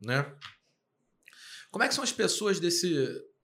[0.00, 0.32] né?
[1.74, 2.94] Como é que são as pessoas desse.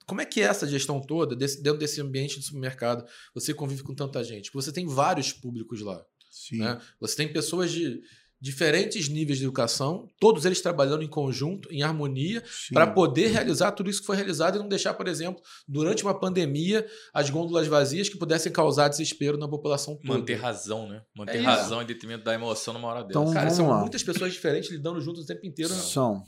[0.07, 3.05] Como é que é essa gestão toda desse- dentro desse ambiente de supermercado?
[3.35, 4.53] Você convive com tanta gente.
[4.53, 6.01] Porque Você tem vários públicos lá.
[6.31, 6.59] Sim.
[6.59, 6.81] Né?
[7.01, 8.01] Você tem pessoas de
[8.41, 12.41] diferentes níveis de educação, todos eles trabalhando em conjunto, em harmonia,
[12.73, 16.19] para poder realizar tudo isso que foi realizado e não deixar, por exemplo, durante uma
[16.19, 20.19] pandemia, as gôndolas vazias que pudessem causar desespero na população toda.
[20.19, 21.03] Manter razão, né?
[21.15, 23.19] Manter É razão em detrimento da emoção numa hora dessa.
[23.19, 23.81] Então, Cara, são lá.
[23.81, 25.75] muitas pessoas diferentes lidando juntos o tempo inteiro.
[25.75, 25.81] né?
[25.81, 26.23] São.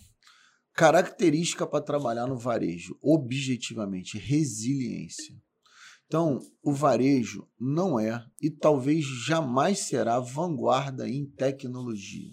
[0.74, 5.36] Característica para trabalhar no varejo, objetivamente, resiliência.
[6.06, 12.32] Então, o varejo não é e talvez jamais será vanguarda em tecnologia.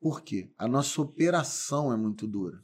[0.00, 0.50] Por quê?
[0.58, 2.58] A nossa operação é muito dura.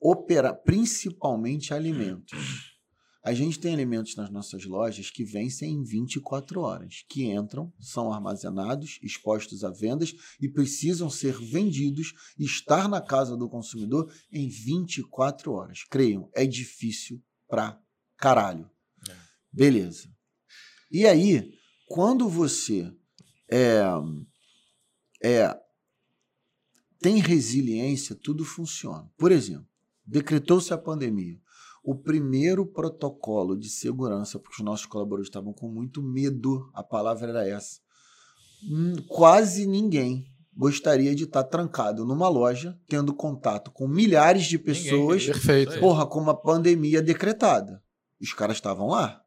[0.00, 2.73] Opera, principalmente alimentos.
[3.24, 8.12] A gente tem alimentos nas nossas lojas que vencem em 24 horas, que entram, são
[8.12, 14.46] armazenados, expostos a vendas e precisam ser vendidos e estar na casa do consumidor em
[14.46, 15.84] 24 horas.
[15.84, 17.18] Creiam, é difícil
[17.48, 17.80] pra
[18.18, 18.70] caralho.
[19.08, 19.16] É.
[19.50, 20.06] Beleza.
[20.90, 21.50] E aí,
[21.88, 22.94] quando você
[23.50, 23.84] é,
[25.22, 25.58] é,
[27.00, 29.10] tem resiliência, tudo funciona.
[29.16, 29.66] Por exemplo,
[30.04, 31.40] decretou-se a pandemia.
[31.84, 37.28] O primeiro protocolo de segurança, porque os nossos colaboradores estavam com muito medo, a palavra
[37.28, 37.78] era essa.
[38.62, 40.24] Hum, Quase ninguém
[40.56, 45.22] gostaria de estar trancado numa loja, tendo contato com milhares de Ninguém pessoas,
[45.74, 45.80] aí.
[45.80, 47.82] porra, com uma pandemia decretada.
[48.20, 49.23] Os caras estavam lá.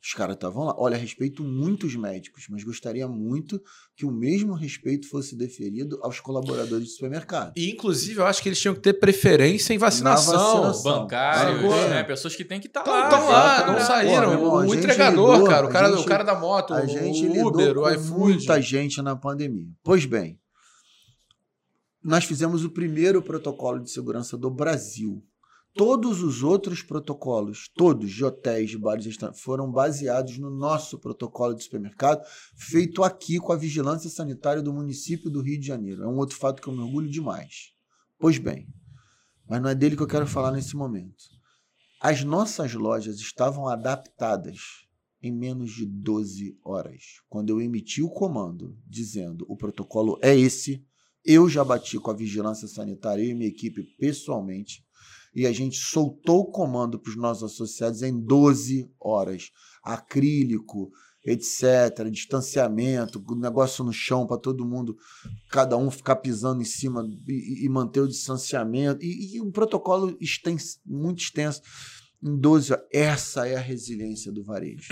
[0.00, 0.74] Os caras estavam lá.
[0.78, 3.60] Olha, respeito muitos médicos, mas gostaria muito
[3.96, 7.52] que o mesmo respeito fosse deferido aos colaboradores de supermercado.
[7.56, 10.62] E, inclusive, eu acho que eles tinham que ter preferência em vacinação.
[10.62, 11.00] vacinação.
[11.02, 12.04] Bancários, Agora- né?
[12.04, 13.08] Pessoas que têm que estar Estão lá.
[13.08, 14.38] lá, exato, não saíram.
[14.38, 17.26] Pô, o entregador, lidou, cara, o a cara, gente- o cara da moto, A gente
[17.26, 18.10] o lidou Uber, o iFood.
[18.18, 19.68] muita gente na pandemia.
[19.82, 20.38] Pois bem,
[22.02, 25.22] nós fizemos o primeiro protocolo de segurança do Brasil.
[25.74, 31.62] Todos os outros protocolos, todos de hotéis, de bares, foram baseados no nosso protocolo de
[31.62, 32.24] supermercado,
[32.56, 36.02] feito aqui com a vigilância sanitária do município do Rio de Janeiro.
[36.02, 37.72] É um outro fato que eu me orgulho demais.
[38.18, 38.66] Pois bem,
[39.48, 41.24] mas não é dele que eu quero falar nesse momento.
[42.00, 44.86] As nossas lojas estavam adaptadas
[45.22, 47.20] em menos de 12 horas.
[47.28, 50.84] Quando eu emiti o comando dizendo o protocolo é esse,
[51.24, 54.86] eu já bati com a vigilância sanitária e minha equipe pessoalmente
[55.34, 59.50] e a gente soltou o comando para os nossos associados em 12 horas.
[59.82, 60.90] Acrílico,
[61.24, 64.96] etc., distanciamento, negócio no chão para todo mundo,
[65.50, 70.16] cada um ficar pisando em cima e, e manter o distanciamento, e, e um protocolo
[70.20, 71.60] extens, muito extenso.
[72.22, 74.88] Em 12 horas, essa é a resiliência do varejo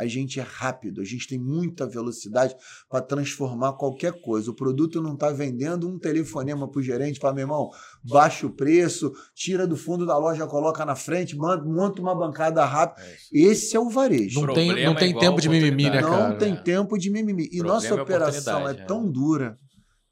[0.00, 2.54] a gente é rápido, a gente tem muita velocidade
[2.88, 4.50] para transformar qualquer coisa.
[4.50, 7.68] O produto não está vendendo um telefonema para o gerente, para meu irmão,
[8.02, 13.06] baixa o preço, tira do fundo da loja, coloca na frente, monta uma bancada rápida.
[13.06, 14.40] É Esse é o varejo.
[14.40, 16.28] Não tem, não tem tempo de mimimi, né, cara?
[16.30, 17.48] Não tem tempo de mimimi.
[17.52, 19.58] E nossa é operação é, é tão dura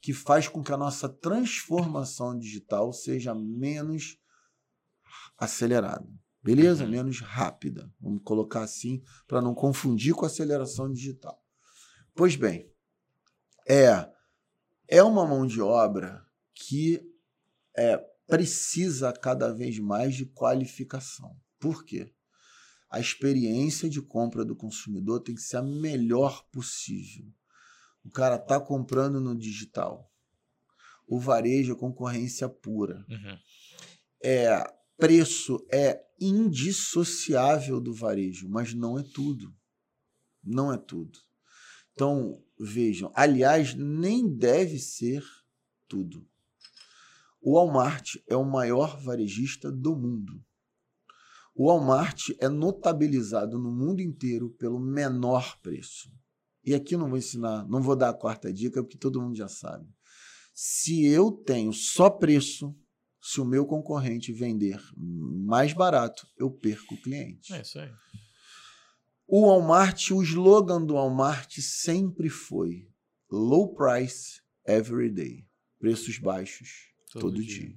[0.03, 4.19] que faz com que a nossa transformação digital seja menos
[5.39, 6.07] acelerada.
[6.43, 6.85] Beleza?
[6.85, 6.91] Uhum.
[6.91, 7.93] Menos rápida.
[8.01, 11.43] Vamos colocar assim para não confundir com aceleração digital.
[12.15, 12.71] Pois bem,
[13.69, 14.09] é
[14.89, 16.25] é uma mão de obra
[16.55, 17.07] que
[17.77, 21.39] é, precisa cada vez mais de qualificação.
[21.59, 22.13] Por quê?
[22.91, 27.31] A experiência de compra do consumidor tem que ser a melhor possível.
[28.03, 30.11] O cara está comprando no digital.
[31.07, 33.05] O varejo é concorrência pura.
[33.09, 33.39] Uhum.
[34.23, 34.49] É,
[34.99, 39.55] preço é indissociável do varejo, mas não é tudo.
[40.43, 41.19] Não é tudo.
[41.93, 45.25] Então, vejam, aliás, nem deve ser
[45.87, 46.27] tudo.
[47.41, 50.45] O Walmart é o maior varejista do mundo.
[51.55, 56.13] O Walmart é notabilizado no mundo inteiro pelo menor preço.
[56.65, 59.49] E aqui não vou ensinar, não vou dar a quarta dica, porque todo mundo já
[59.49, 59.89] sabe.
[60.53, 62.77] Se eu tenho só preço,
[63.29, 67.53] se o meu concorrente vender mais barato, eu perco o cliente.
[67.53, 67.93] É isso aí.
[69.27, 72.89] O Walmart, o slogan do Walmart sempre foi
[73.31, 75.47] low price every day.
[75.79, 77.67] Preços baixos todo, todo dia.
[77.67, 77.77] dia.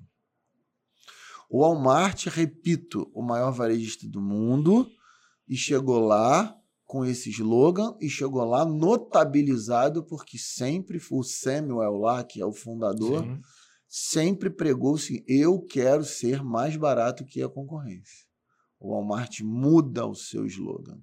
[1.49, 4.89] O Walmart, repito, o maior varejista do mundo,
[5.49, 12.23] e chegou lá com esse slogan e chegou lá notabilizado porque sempre o Samuel lá,
[12.23, 13.41] que é o fundador, Sim
[13.91, 18.25] sempre pregou assim: eu quero ser mais barato que a concorrência.
[18.79, 20.99] O Walmart muda o seu slogan.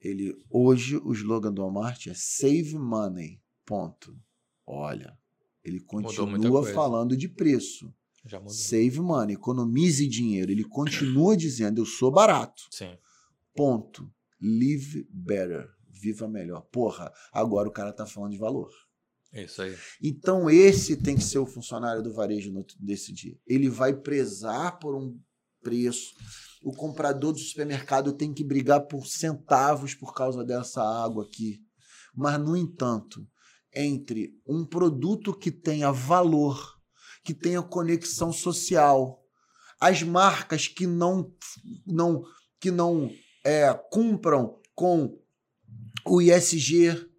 [0.00, 3.42] Ele hoje o slogan do Walmart é Save Money.
[3.66, 4.16] Ponto.
[4.64, 5.18] Olha,
[5.64, 7.92] ele continua falando de preço.
[8.48, 10.50] Save money, economize dinheiro.
[10.50, 12.62] Ele continua dizendo: eu sou barato.
[12.70, 12.96] Sim.
[13.54, 14.10] Ponto.
[14.40, 15.68] Live better.
[15.90, 16.62] Viva melhor.
[16.72, 18.70] Porra, agora o cara tá falando de valor.
[19.34, 19.76] Isso aí.
[20.00, 23.36] Então, esse tem que ser o funcionário do varejo no, desse dia.
[23.46, 25.18] Ele vai prezar por um
[25.60, 26.14] preço.
[26.62, 31.60] O comprador do supermercado tem que brigar por centavos por causa dessa água aqui.
[32.14, 33.26] Mas, no entanto,
[33.74, 36.78] entre um produto que tenha valor,
[37.24, 39.20] que tenha conexão social,
[39.80, 41.34] as marcas que não,
[41.84, 42.22] não,
[42.60, 43.10] que não
[43.44, 45.20] é, cumpram com
[46.06, 47.10] o ISG,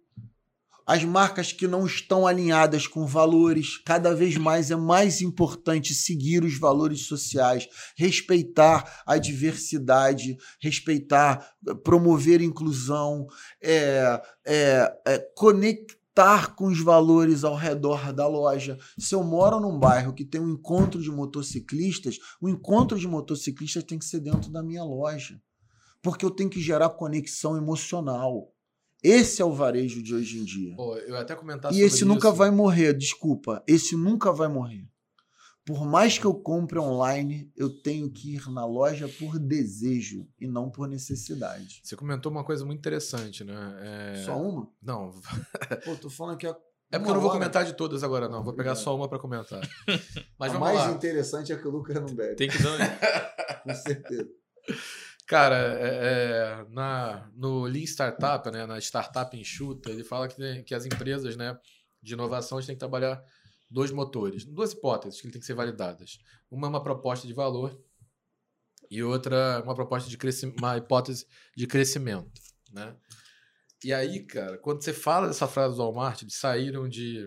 [0.86, 6.44] as marcas que não estão alinhadas com valores, cada vez mais é mais importante seguir
[6.44, 13.26] os valores sociais, respeitar a diversidade, respeitar, promover inclusão,
[13.60, 18.78] é, é, é, conectar com os valores ao redor da loja.
[18.96, 23.82] Se eu moro num bairro que tem um encontro de motociclistas, o encontro de motociclistas
[23.82, 25.40] tem que ser dentro da minha loja,
[26.00, 28.52] porque eu tenho que gerar conexão emocional.
[29.06, 30.74] Esse é o varejo de hoje em dia.
[30.74, 33.62] Pô, eu até comentar e esse nunca vai morrer, desculpa.
[33.66, 34.84] Esse nunca vai morrer.
[35.64, 40.46] Por mais que eu compre online, eu tenho que ir na loja por desejo e
[40.46, 41.80] não por necessidade.
[41.84, 43.76] Você comentou uma coisa muito interessante, né?
[43.80, 44.24] É...
[44.24, 44.68] Só uma?
[44.82, 45.10] Não.
[45.84, 48.42] Pô, tô falando que é porque eu não vou comentar de todas agora, não.
[48.42, 49.60] Vou pegar só uma para comentar.
[50.38, 50.90] Mas A mais lá.
[50.92, 52.36] interessante é que o Lucas não bebe.
[52.36, 53.62] Tem que dar.
[53.62, 54.28] Com certeza.
[55.26, 60.74] Cara, é, é, na, no Lean Startup, né, na Startup Enxuta, ele fala que, que
[60.74, 61.58] as empresas né,
[62.00, 63.20] de inovação têm que trabalhar
[63.68, 66.18] dois motores, duas hipóteses que têm que ser validadas.
[66.48, 67.76] Uma é uma proposta de valor
[68.88, 72.40] e outra uma proposta de crescimento, uma hipótese de crescimento,
[72.72, 72.94] né?
[73.84, 77.26] E aí, cara, quando você fala dessa frase do Walmart, de saíram de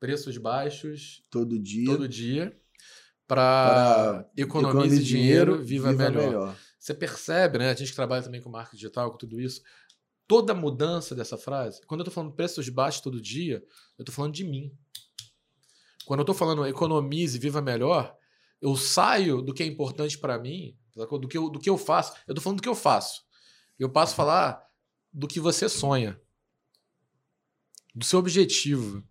[0.00, 2.58] preços baixos todo dia, todo dia
[3.26, 6.26] para economize dinheiro, dinheiro, viva, viva melhor.
[6.26, 6.56] melhor.
[6.84, 7.70] Você percebe, né?
[7.70, 9.62] A gente que trabalha também com marketing digital, com tudo isso.
[10.28, 13.64] Toda mudança dessa frase, quando eu estou falando preços baixos todo dia,
[13.96, 14.70] eu estou falando de mim.
[16.04, 18.14] Quando eu estou falando economize, viva melhor,
[18.60, 22.12] eu saio do que é importante para mim, do que, eu, do que eu faço.
[22.26, 23.24] Eu estou falando do que eu faço.
[23.78, 24.70] Eu passo a falar
[25.10, 26.20] do que você sonha,
[27.94, 29.02] do seu objetivo.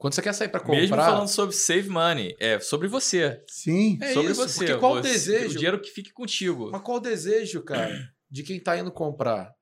[0.00, 0.76] Quando você quer sair para comprar.
[0.80, 3.44] Mesmo falando sobre save money, é sobre você.
[3.46, 4.58] Sim, é sobre isso, você.
[4.64, 5.44] Porque qual você, o desejo?
[5.50, 6.70] O dinheiro que fique contigo.
[6.72, 7.92] Mas qual o desejo, cara,
[8.30, 9.52] de quem tá indo comprar?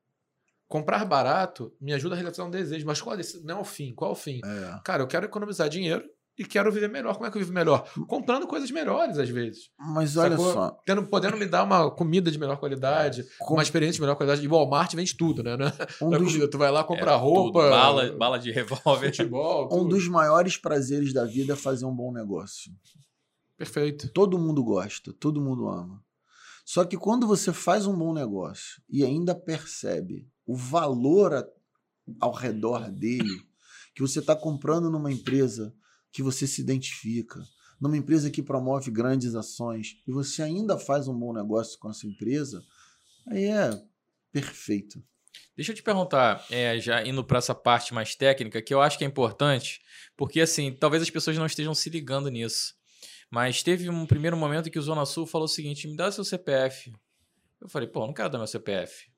[0.69, 3.65] comprar barato me ajuda a realizar um desejo, mas qual é esse- não é o
[3.65, 3.95] fim?
[3.95, 4.41] Qual é o fim?
[4.45, 4.79] É.
[4.85, 6.05] Cara, eu quero economizar dinheiro
[6.39, 7.15] e quero viver melhor.
[7.15, 7.91] Como é que eu vivo melhor?
[8.07, 9.71] Comprando coisas melhores, às vezes.
[9.79, 10.53] Mas olha Sacou?
[10.53, 10.71] só.
[10.87, 14.45] Tendo, podendo me dar uma comida de melhor qualidade, com- uma experiência de melhor qualidade.
[14.45, 15.57] E Walmart vende tudo, né?
[15.59, 15.71] Não é
[16.03, 16.49] um, é dos, comida.
[16.51, 17.71] Tu vai lá comprar É, roupa, tudo.
[17.71, 19.09] Bala, bala de revólver.
[19.09, 19.89] futebol, um tudo.
[19.97, 22.71] dos maiores prazeres da vida é fazer um bom negócio.
[23.57, 24.09] Perfeito.
[24.13, 26.01] Todo mundo gosta, todo mundo ama.
[26.65, 31.45] Só que quando você faz um bom negócio e ainda percebe o valor a-
[32.21, 33.43] ao redor dele,
[33.95, 35.75] que você está comprando numa empresa
[36.13, 37.43] que você se identifica,
[37.81, 42.07] numa empresa que promove grandes ações, e você ainda faz um bom negócio com essa
[42.07, 42.63] empresa,
[43.29, 43.71] aí é
[44.33, 45.03] perfeito.
[45.57, 48.97] Deixa eu te perguntar, é, já indo para essa parte mais técnica, que eu acho
[48.97, 49.81] que é importante,
[50.17, 52.75] porque assim, talvez as pessoas não estejam se ligando nisso.
[53.31, 56.25] Mas teve um primeiro momento que o Zona Sul falou o seguinte: me dá seu
[56.25, 56.93] CPF.
[57.61, 59.11] Eu falei, pô, não quero dar meu CPF.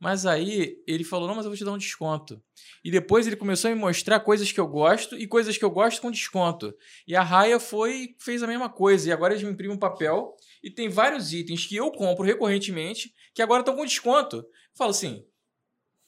[0.00, 2.42] Mas aí ele falou, não, mas eu vou te dar um desconto.
[2.82, 5.70] E depois ele começou a me mostrar coisas que eu gosto e coisas que eu
[5.70, 6.74] gosto com desconto.
[7.06, 9.08] E a Raia foi fez a mesma coisa.
[9.08, 13.12] E agora eles me imprimem um papel e tem vários itens que eu compro recorrentemente
[13.34, 14.36] que agora estão com desconto.
[14.36, 14.44] Eu
[14.74, 15.22] falo assim,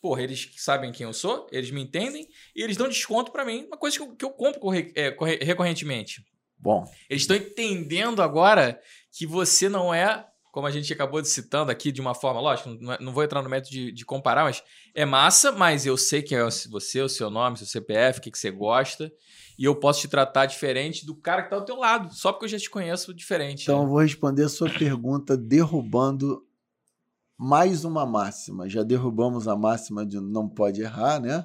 [0.00, 2.26] porra, eles sabem quem eu sou, eles me entendem
[2.56, 5.10] e eles dão desconto pra mim, uma coisa que eu, que eu compro corre- é,
[5.10, 6.24] corre- recorrentemente.
[6.58, 8.80] Bom, Eles estão entendendo agora
[9.12, 12.68] que você não é, como a gente acabou de citando aqui de uma forma, lógico,
[12.78, 14.62] não, é- não vou entrar no método de, de comparar, mas
[14.94, 18.30] é massa, mas eu sei quem é você, o seu nome, seu CPF, o que,
[18.30, 19.10] que você gosta,
[19.58, 22.44] e eu posso te tratar diferente do cara que tá ao teu lado, só porque
[22.44, 23.62] eu já te conheço diferente.
[23.62, 23.88] então eu né?
[23.88, 26.46] vou responder a sua pergunta derrubando
[27.38, 28.68] mais uma máxima.
[28.68, 31.44] Já derrubamos a máxima de não pode errar, né?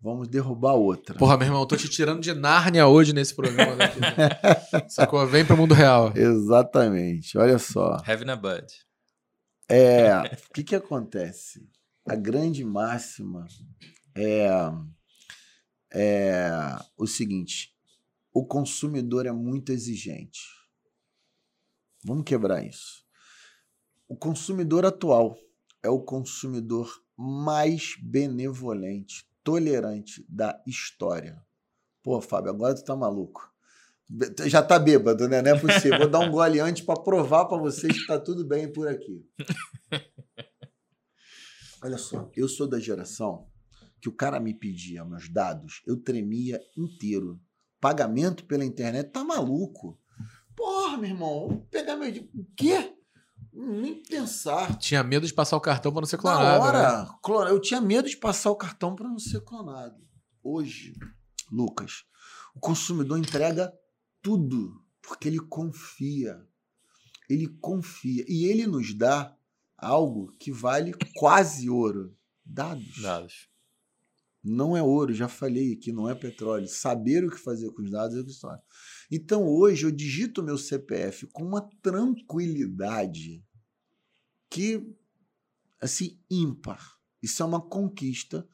[0.00, 1.16] Vamos derrubar outra.
[1.16, 3.74] Porra, meu irmão, eu tô te tirando de Nárnia hoje nesse programa.
[3.74, 4.08] Daqui, né?
[4.88, 5.26] Sacou?
[5.26, 6.12] Vem pro mundo real.
[6.16, 7.36] Exatamente.
[7.36, 7.96] Olha só.
[8.06, 8.66] Having a bud.
[9.68, 10.18] É,
[10.48, 11.68] o que que acontece?
[12.08, 13.46] A grande máxima
[14.16, 14.48] é,
[15.92, 16.50] é
[16.96, 17.74] o seguinte:
[18.32, 20.40] o consumidor é muito exigente.
[22.04, 23.04] Vamos quebrar isso.
[24.08, 25.36] O consumidor atual
[25.82, 31.42] é o consumidor mais benevolente, tolerante da história.
[32.02, 33.50] Pô, Fábio, agora tu tá maluco.
[34.44, 35.40] Já tá bêbado, né?
[35.40, 36.00] Não é possível.
[36.00, 39.26] Vou dar um gole antes para provar para vocês que tá tudo bem por aqui.
[41.82, 43.48] Olha só, eu sou da geração
[44.02, 47.40] que o cara me pedia meus dados, eu tremia inteiro.
[47.80, 49.98] Pagamento pela internet, tá maluco?
[50.54, 52.10] Porra, meu irmão, vou pegar meu.
[52.34, 52.97] O quê?
[53.52, 54.76] Nem pensar.
[54.78, 56.42] Tinha medo de passar o cartão pra não ser Na clonado.
[56.44, 56.58] né?
[56.68, 59.96] hora, clona- eu tinha medo de passar o cartão para não ser clonado.
[60.42, 60.94] Hoje,
[61.50, 62.04] Lucas,
[62.54, 63.72] o consumidor entrega
[64.22, 66.40] tudo porque ele confia.
[67.28, 69.34] Ele confia e ele nos dá
[69.76, 73.00] algo que vale quase ouro, dados.
[73.02, 73.47] Dados.
[74.42, 76.68] Não é ouro, já falei aqui, não é petróleo.
[76.68, 78.62] Saber o que fazer com os dados é história.
[79.10, 83.44] Então hoje eu digito meu CPF com uma tranquilidade
[84.48, 84.86] que,
[85.80, 86.98] assim, ímpar.
[87.22, 88.48] Isso é uma conquista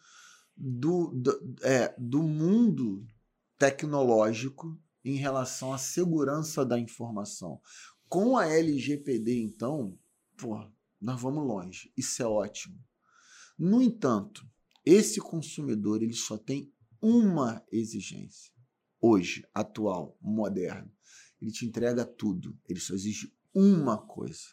[0.56, 3.06] do, do, é, do mundo
[3.58, 7.60] tecnológico em relação à segurança da informação.
[8.08, 9.98] Com a LGPD, então,
[10.36, 10.66] pô,
[11.00, 11.92] nós vamos longe.
[11.96, 12.78] Isso é ótimo.
[13.58, 14.48] No entanto,
[14.84, 18.52] esse consumidor ele só tem uma exigência.
[19.00, 20.90] Hoje, atual, moderno.
[21.40, 22.58] Ele te entrega tudo.
[22.68, 24.48] Ele só exige uma coisa: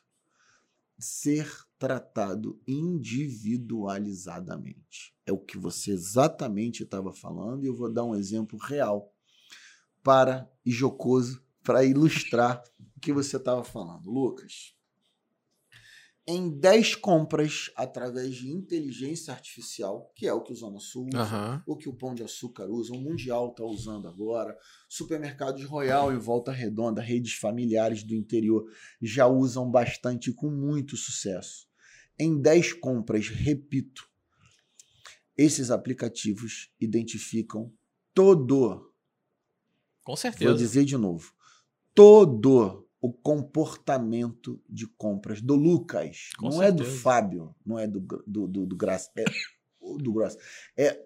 [0.99, 5.15] ser tratado individualizadamente.
[5.25, 9.11] É o que você exatamente estava falando, e eu vou dar um exemplo real
[10.03, 12.63] para e jocoso para ilustrar
[12.95, 14.09] o que você estava falando.
[14.09, 14.75] Lucas,
[16.31, 21.21] em 10 compras através de inteligência artificial, que é o que o Zona Sul usa,
[21.21, 21.63] Aham.
[21.67, 24.57] o que o Pão de Açúcar usa, o Mundial está usando agora,
[24.87, 28.65] supermercados Royal em Volta Redonda, redes familiares do interior
[29.01, 31.67] já usam bastante com muito sucesso.
[32.17, 34.07] Em 10 compras, repito,
[35.37, 37.73] esses aplicativos identificam
[38.13, 38.93] todo,
[40.03, 40.53] Com vou certeza.
[40.53, 41.33] dizer de novo,
[41.93, 46.29] todo o comportamento de compras do Lucas.
[46.37, 47.01] Com não é do certeza.
[47.01, 49.25] Fábio, não é do, do, do, do Graça, é
[49.97, 50.37] do Graça.
[50.77, 51.03] É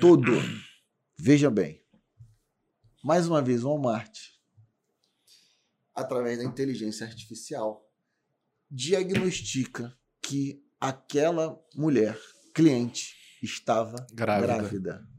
[0.00, 0.30] todo.
[1.18, 1.82] Veja bem.
[3.02, 4.16] Mais uma vez, Walmart,
[5.94, 7.86] através da inteligência artificial,
[8.70, 12.18] diagnostica que aquela mulher,
[12.54, 14.54] cliente, estava Grávida.
[14.54, 15.13] grávida.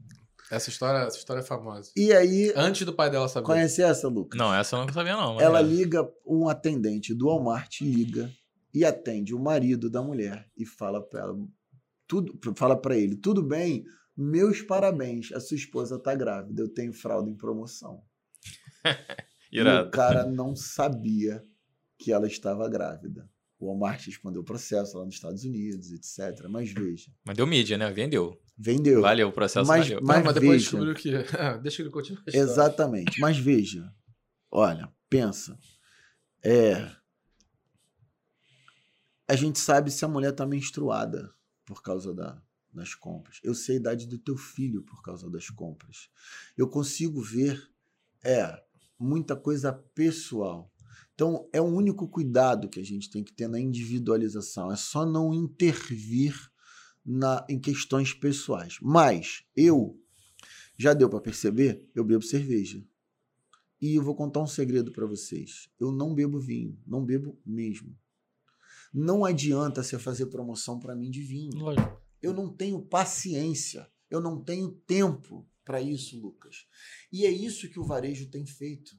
[0.50, 1.90] Essa história, essa história é famosa.
[1.96, 3.46] E aí, Antes do pai dela saber.
[3.46, 4.38] conhece essa, Lucas?
[4.38, 5.40] Não, essa eu não sabia, não.
[5.40, 5.62] Ela é.
[5.62, 8.30] liga, um atendente do Walmart liga
[8.72, 11.36] e atende o marido da mulher e fala para ela:
[12.06, 13.84] tudo, fala para ele, tudo bem,
[14.16, 18.02] meus parabéns, a sua esposa tá grávida, eu tenho fralda em promoção.
[19.50, 21.42] e o cara não sabia
[21.98, 23.28] que ela estava grávida.
[23.58, 26.46] O Walmart respondeu o processo lá nos Estados Unidos, etc.
[26.48, 27.10] Mas veja.
[27.24, 27.90] Mas deu mídia, né?
[27.90, 28.38] Vendeu.
[28.56, 29.00] Vendeu.
[29.00, 30.00] Valeu, o processo mas, valeu.
[30.02, 31.10] Mas, mas depois veja, descobriu que.
[31.38, 32.22] Ah, deixa ele continuar.
[32.26, 33.18] Exatamente.
[33.20, 33.90] Mas veja.
[34.50, 35.58] Olha, pensa.
[36.44, 36.90] É.
[39.28, 41.32] A gente sabe se a mulher está menstruada
[41.64, 42.40] por causa da,
[42.72, 43.40] das compras.
[43.42, 46.08] Eu sei a idade do teu filho por causa das compras.
[46.56, 47.70] Eu consigo ver
[48.22, 48.60] é
[48.98, 50.72] muita coisa pessoal.
[51.16, 54.70] Então, é o único cuidado que a gente tem que ter na individualização.
[54.70, 56.38] É só não intervir
[57.02, 58.76] na, em questões pessoais.
[58.82, 59.98] Mas eu,
[60.76, 62.84] já deu para perceber, eu bebo cerveja.
[63.80, 65.70] E eu vou contar um segredo para vocês.
[65.80, 67.96] Eu não bebo vinho, não bebo mesmo.
[68.92, 71.56] Não adianta você fazer promoção para mim de vinho.
[71.56, 71.98] Lógico.
[72.20, 76.66] Eu não tenho paciência, eu não tenho tempo para isso, Lucas.
[77.10, 78.98] E é isso que o varejo tem feito.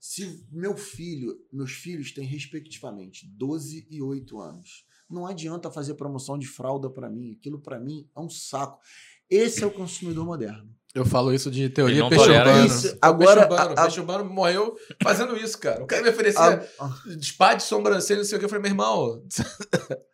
[0.00, 6.38] Se meu filho, meus filhos têm respectivamente 12 e 8 anos, não adianta fazer promoção
[6.38, 7.32] de fralda para mim.
[7.32, 8.80] Aquilo para mim é um saco.
[9.28, 10.74] Esse é o consumidor moderno.
[10.94, 12.66] Eu falo isso de teoria não urbano.
[12.66, 12.96] isso.
[13.00, 15.82] Agora, peixe urbano, a- a- peixe urbano morreu fazendo isso, cara.
[15.84, 16.90] O cara me oferecia A-
[17.22, 18.46] spa de sobrancelha, não sei o que.
[18.46, 19.22] Eu falei, meu irmão,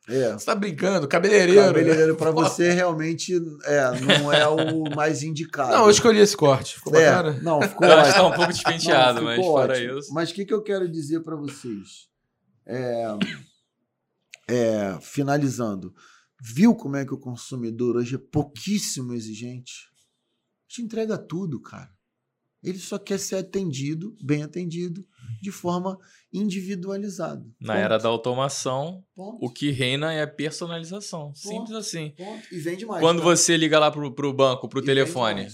[0.09, 0.33] é.
[0.37, 1.07] você tá brincando?
[1.07, 1.63] Cabeleireiro.
[1.63, 5.71] Cabeleireiro para você realmente é, não é o mais indicado.
[5.73, 6.75] Não, eu escolhi esse corte.
[6.75, 7.39] Ficou é, bacana?
[7.41, 8.27] não, ficou tá ótimo.
[8.27, 9.99] um pouco despenteado, Não, mas fora ótimo.
[10.01, 10.13] isso.
[10.13, 12.09] Mas o que, que eu quero dizer para vocês?
[12.67, 13.07] É,
[14.49, 15.95] é, finalizando,
[16.43, 19.89] viu como é que o consumidor hoje é pouquíssimo exigente?
[20.75, 21.89] Te entrega tudo, cara.
[22.61, 25.07] Ele só quer ser atendido, bem atendido,
[25.41, 25.97] de forma
[26.33, 27.47] individualizada.
[27.61, 27.85] Na Ponto.
[27.85, 29.39] era da automação, Ponto.
[29.41, 31.33] o que reina é a personalização.
[31.33, 32.11] Simples assim.
[32.17, 32.43] Ponto.
[32.53, 33.01] E vende mais.
[33.01, 35.47] Quando você liga lá pro, pro banco, pro E telefone,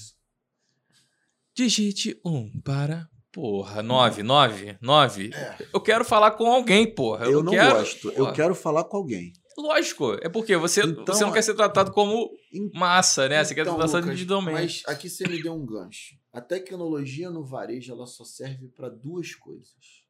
[1.55, 3.07] digite um para.
[3.31, 5.31] Porra, nove, nove, nove.
[5.35, 5.67] É.
[5.75, 7.27] Eu quero falar com alguém, porra.
[7.27, 8.11] Eu, Eu não quero, gosto.
[8.11, 8.15] porra.
[8.31, 9.33] Eu quero falar com alguém.
[9.61, 12.31] Lógico, é porque você, Então, você não quer ser tratado como
[12.73, 13.45] massa, né?
[13.45, 14.83] Você quer ser Então, tratado Lucas, individualmente.
[14.87, 16.17] Mas aqui você me deu um gancho.
[16.33, 20.05] A tecnologia no varejo ela só serve para duas coisas.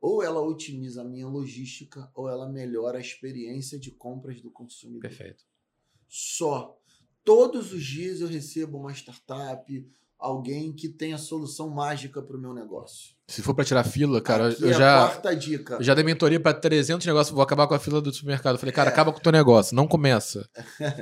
[0.00, 5.02] Ou ela otimiza a minha logística, ou ela melhora a experiência de compras do consumidor.
[5.02, 5.44] Perfeito.
[6.08, 6.78] Só.
[7.24, 9.86] Todos os dias eu recebo uma startup,
[10.18, 13.16] alguém que tem a solução mágica para o meu negócio.
[13.28, 15.74] Se for pra tirar fila, cara, Aqui eu é a já, quarta dica.
[15.74, 17.34] eu já dei mentoria pra 300 negócios.
[17.34, 18.54] Vou acabar com a fila do supermercado.
[18.54, 19.76] Eu Falei, cara, acaba com o teu negócio.
[19.76, 20.48] Não começa.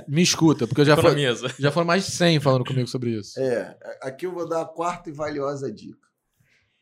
[0.09, 1.15] Me escuta, porque eu já, foi,
[1.59, 3.39] já foram mais de 100 falando comigo sobre isso.
[3.39, 6.07] É, aqui eu vou dar a quarta e valiosa dica.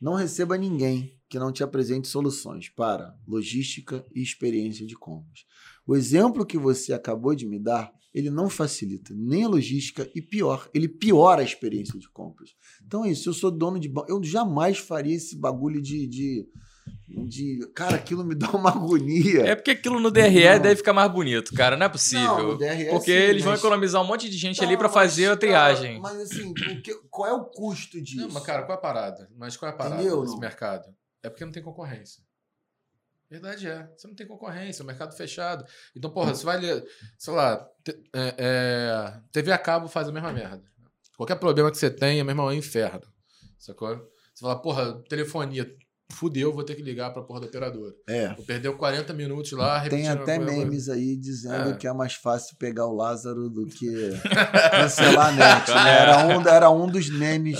[0.00, 5.44] Não receba ninguém que não te apresente soluções para logística e experiência de compras.
[5.86, 10.22] O exemplo que você acabou de me dar, ele não facilita nem a logística e
[10.22, 12.50] pior, ele piora a experiência de compras.
[12.86, 16.46] Então é isso, eu sou dono de banco, eu jamais faria esse bagulho de, de,
[17.08, 19.42] de- Cara, aquilo me dá uma agonia.
[19.42, 20.58] É porque aquilo no DRE Não.
[20.62, 21.76] deve ficar mais bonito, cara.
[21.76, 22.38] Não é possível.
[22.38, 24.76] Não, no DRE porque sim, eles vão mas- economizar um monte de gente Tá, ali
[24.76, 26.00] pra fazer mas, a triagem.
[26.00, 28.18] cara, mas assim, o que- qual é o custo disso?
[28.26, 29.28] Não, mas, cara, qual é a parada?
[29.36, 30.40] Mas qual é a parada Entendeu, desse não?
[30.40, 30.84] mercado?
[31.22, 32.22] É porque não tem concorrência.
[33.30, 33.88] Verdade é.
[33.96, 35.64] Você não tem concorrência, é um mercado fechado.
[35.96, 36.84] Então, porra, você vai ler,
[37.18, 37.66] sei lá,
[38.14, 40.62] é, é, TV a cabo faz a mesma merda.
[41.16, 43.02] Qualquer problema que você tenha, meu irmão, é um inferno.
[43.58, 43.88] Sacou?
[44.34, 45.68] Você fala, porra, telefonia,
[46.12, 47.94] fudeu, vou ter que ligar pra porra da operadora.
[48.08, 48.34] É.
[48.34, 50.52] Vou perder 40 minutos lá, Tem até coisa.
[50.52, 51.76] memes aí dizendo É.
[51.76, 53.88] que é mais fácil pegar o Lázaro do que
[54.70, 55.70] cancelar a net.
[55.70, 55.98] né?
[55.98, 57.58] Era, um, era um dos memes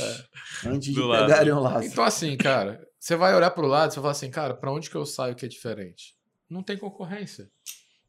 [0.67, 1.29] antes de Do Lázaro.
[1.31, 1.85] pegarem o Lázaro.
[1.87, 4.97] Então, assim, cara, você vai olhar pro lado e falar assim, cara, pra onde que
[4.97, 6.17] eu saio que é diferente?
[6.49, 7.51] Não tem concorrência.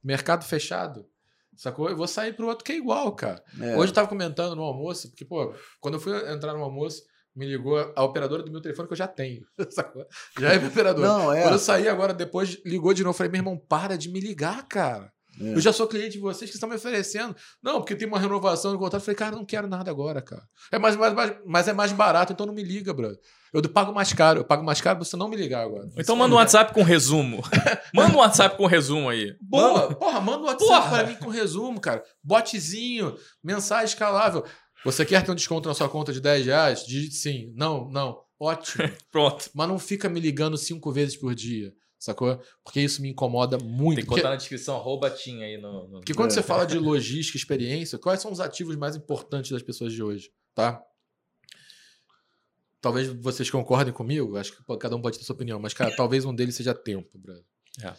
[0.01, 1.05] Mercado fechado.
[1.53, 1.89] Sacou?
[1.89, 3.43] Eu vou sair pro outro que é igual, cara.
[3.59, 3.75] É.
[3.75, 7.03] Hoje eu tava comentando no almoço, porque, pô, quando eu fui entrar no almoço,
[7.35, 9.45] me ligou a operadora do meu telefone que eu já tenho.
[9.69, 10.07] Sacou?
[10.39, 11.05] Já é minha operadora.
[11.05, 11.41] Não, é.
[11.41, 13.17] Quando eu saí agora, depois ligou de novo.
[13.17, 15.11] Falei, meu irmão, para de me ligar, cara.
[15.41, 15.53] É.
[15.55, 17.35] Eu já sou cliente de vocês que estão me oferecendo.
[17.61, 19.01] Não, porque tem uma renovação no contrato.
[19.01, 20.43] Eu falei, cara, não quero nada agora, cara.
[20.71, 23.17] É mais, mais, mais- mas é mais barato, então não me liga, brother.
[23.53, 24.41] Eu pago mais caro.
[24.41, 25.89] Eu pago mais caro pra você não me ligar agora.
[25.97, 27.41] Então manda um WhatsApp com resumo.
[27.93, 29.33] manda um WhatsApp com resumo aí.
[29.41, 29.95] Boa!
[29.95, 30.89] Porra, manda um WhatsApp Porra!
[31.03, 32.03] pra mim com resumo, cara.
[32.23, 34.43] Botezinho, mensagem escalável.
[34.83, 36.85] Você quer ter um desconto na sua conta de 10 reais?
[36.85, 37.51] Digite sim.
[37.55, 38.19] Não, não.
[38.39, 38.83] Ótimo.
[39.11, 39.49] Pronto.
[39.55, 42.39] Mas não fica me ligando cinco vezes por dia, sacou?
[42.63, 43.95] Porque isso me incomoda muito.
[43.95, 45.87] Tem que Porque, botar na descrição, arroba Tim aí no.
[45.87, 46.33] no- porque quando É.
[46.33, 50.31] você fala de logística, experiência, quais são os ativos mais importantes das pessoas de hoje,
[50.53, 50.81] tá?
[52.81, 56.23] Talvez vocês concordem comigo, acho que cada um pode ter sua opinião, mas, cara, talvez
[56.23, 57.43] um deles seja tempo, brother.
[57.81, 57.93] É.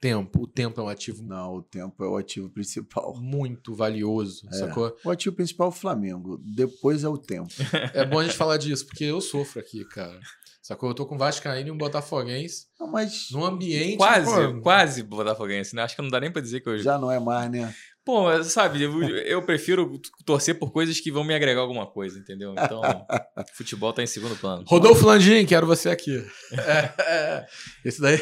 [0.00, 0.44] Tempo.
[0.44, 3.14] O tempo é um ativo Não, o tempo é o ativo principal.
[3.20, 4.52] muito valioso, É.
[4.54, 4.96] sacou?
[5.04, 7.52] O ativo principal é o Flamengo, depois é o tempo.
[7.92, 10.18] É bom a gente falar disso, porque eu sofro aqui, cara.
[10.62, 10.90] Sacou?
[10.90, 13.96] Eu tô com Vascaíno e um Botafoguense Não, mas num ambiente.
[13.96, 15.82] Quase, pô, quase Botafoguense, né?
[15.82, 16.78] Acho que não dá nem pra dizer que eu.
[16.78, 17.74] já não é mais, né?
[18.04, 22.18] Pô, mas, sabe, eu, eu prefiro torcer por coisas que vão me agregar alguma coisa,
[22.18, 22.52] entendeu?
[22.52, 22.80] Então,
[23.52, 24.64] futebol tá em segundo plano.
[24.66, 26.24] Rodolfo Landim, quero você aqui.
[26.52, 27.46] É, é.
[27.84, 28.18] Esse, daí,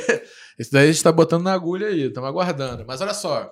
[0.58, 2.84] esse daí a gente tá botando na agulha aí, estamos aguardando.
[2.86, 3.50] Mas olha só,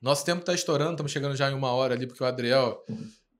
[0.00, 2.84] nosso tempo tá estourando, estamos chegando já em uma hora ali, porque o Adriel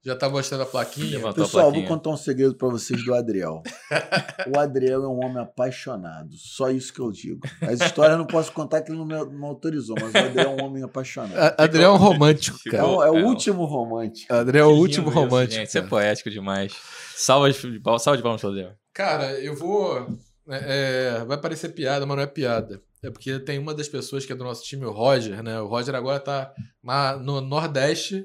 [0.05, 1.11] já tá mostrando a plaquinha.
[1.19, 1.89] Levantou a Pessoal, vou plaquinha.
[1.89, 3.63] contar um segredo pra vocês do Adriel.
[4.55, 7.41] o Adriel é um homem apaixonado, só isso que eu digo.
[7.61, 10.51] As histórias eu não posso contar que ele não me não autorizou, mas o Adriel
[10.59, 11.37] é um homem apaixonado.
[11.39, 12.87] A- Adriel é um romântico, É, cara.
[12.87, 14.33] o, é o último romântico.
[14.33, 15.55] Adriel é o Que último romântico.
[15.55, 16.73] Gente, isso é poético demais.
[17.17, 18.73] Salva de palmas, salva de palmas, Claudio.
[18.93, 20.07] Cara, eu vou.
[20.49, 22.81] é, é, vai parecer piada, mas não é piada.
[23.05, 25.61] É porque tem uma das pessoas que é do nosso time, o Roger, né?
[25.61, 28.25] O Roger agora tá na- no Nordeste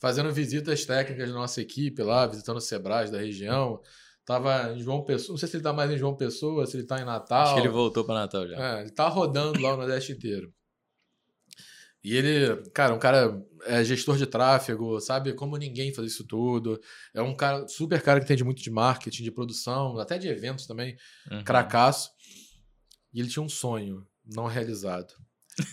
[0.00, 3.80] fazendo visitas técnicas da nossa equipe lá, visitando o Sebrae da região.
[4.24, 5.32] Tava em João Pessoa.
[5.32, 7.44] Não sei se ele tá mais em João Pessoa, se ele tá em Natal.
[7.44, 8.56] Acho que ele voltou pra Natal já.
[8.78, 10.52] É, ele tá rodando lá o Nordeste inteiro.
[12.04, 16.80] E ele, cara, um cara é gestor de tráfego, sabe como ninguém faz isso tudo.
[17.12, 20.66] É um cara, super cara que entende muito de marketing, de produção, até de eventos
[20.66, 20.96] também,
[21.30, 21.42] Uhum.
[21.42, 22.10] cracaço.
[23.12, 25.12] E ele tinha um sonho não realizado.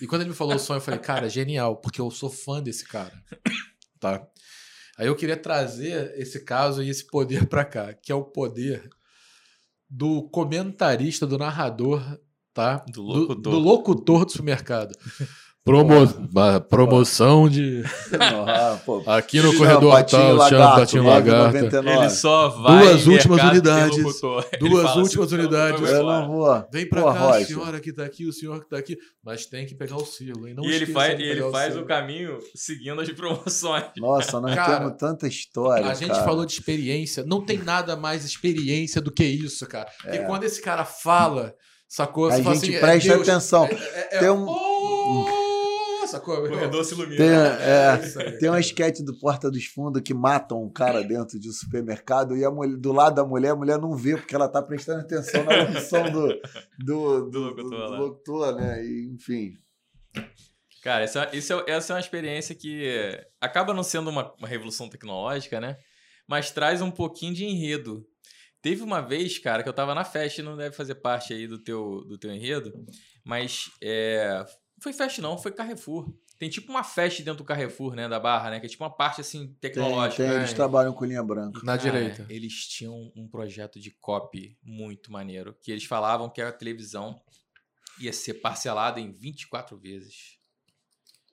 [0.01, 2.61] E quando ele me falou o sonho, eu falei, cara, genial, porque eu sou fã
[2.63, 3.13] desse cara.
[3.99, 4.25] Tá?
[4.97, 8.89] Aí eu queria trazer esse caso e esse poder pra cá, que é o poder
[9.89, 12.01] do comentarista, do narrador,
[12.53, 12.77] tá?
[12.87, 13.53] Do locutor.
[13.53, 14.95] do locutor do supermercado.
[15.65, 15.93] Promo
[16.39, 17.81] a promoção de.
[18.19, 18.77] Ah,
[19.17, 21.03] Aqui no corredor tal, Lagarto, chama Patinho.
[21.03, 21.89] 99.
[21.89, 22.85] Ele só vai.
[22.87, 23.97] Duas em últimas unidades.
[24.59, 25.81] Duas últimas assim, unidades.
[25.81, 26.67] "Não, Eu não embora." vou.
[26.71, 27.47] Vem pra Pô, cá, Roger.
[27.47, 28.95] senhora que tá aqui, o senhor que tá aqui.
[29.23, 30.53] Mas tem que pegar o selo, hein?
[30.55, 33.85] Não E ele faz, e ele faz o caminho seguindo as promoções.
[33.97, 35.87] Nossa, nós Cara, temos tanta história.
[35.87, 36.23] A gente cara.
[36.23, 37.23] falou de experiência.
[37.25, 39.89] Não tem nada mais experiência do que isso, cara.
[39.99, 40.23] Porque É.
[40.25, 41.55] quando esse cara fala,
[41.89, 42.27] sacou?
[42.29, 43.65] A gente assim, é presta Deus, atenção.
[43.65, 45.25] É, é, é, Tem um- Oh,
[46.15, 46.45] sacou?
[46.45, 47.17] O corredor se ilumina.
[47.17, 51.39] Tem, é, aí, tem uma esquete do Porta dos Fundos que matam um cara dentro
[51.39, 54.35] de um supermercado e a mulher, do lado da mulher, a mulher não vê porque
[54.35, 56.27] ela tá prestando atenção na locução do,
[56.79, 58.85] do, do, Do locutor do locutor, né?
[58.85, 59.53] E, enfim.
[60.81, 64.47] Cara, essa, isso é, essa é uma experiência que é, acaba não sendo uma, uma
[64.47, 65.77] revolução tecnológica, né?
[66.27, 68.05] Mas traz um pouquinho de enredo.
[68.61, 71.59] Teve uma vez, cara, que eu tava na festa, não deve fazer parte aí do
[71.59, 72.73] teu, do teu enredo,
[73.23, 74.43] mas é,
[74.85, 76.13] foi festa não, foi Carrefour.
[76.37, 78.59] Tem tipo uma festa dentro do Carrefour, né, da Barra, né?
[78.59, 80.21] Que é tipo uma parte, assim, Tem, tecnológica.
[80.23, 80.39] tem, né?
[80.39, 81.59] eles trabalham com linha branca.
[81.63, 82.25] Na Cara, direita.
[82.29, 87.19] Eles tinham um projeto de copy muito maneiro, que eles falavam que a televisão
[87.99, 90.37] ia ser parcelada em 24 vezes.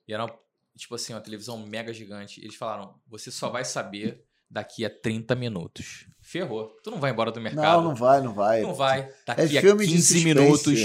[0.08, 0.26] E era,
[0.74, 2.40] tipo assim, uma televisão mega gigante.
[2.40, 6.06] Eles falaram, você só vai saber daqui a 30 minutos.
[6.20, 6.68] Ferrou.
[6.84, 7.82] Tu não vai embora do mercado.
[7.82, 8.60] Não, não vai, não vai.
[8.60, 9.00] Não vai.
[9.00, 10.24] É Daqui a filme de 15 suspense.
[10.24, 10.80] minutos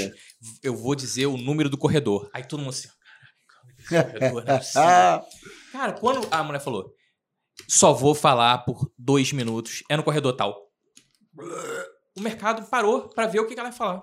[0.64, 2.30] eu vou dizer o número do corredor.
[2.34, 2.88] Aí todo mundo assim,
[3.88, 5.22] caralho, corredor, não é
[5.72, 6.94] Cara, quando a mulher falou,
[7.68, 10.72] só vou falar por dois minutos, é no corredor tal.
[12.16, 14.02] O mercado parou pra ver o que ela ia falar.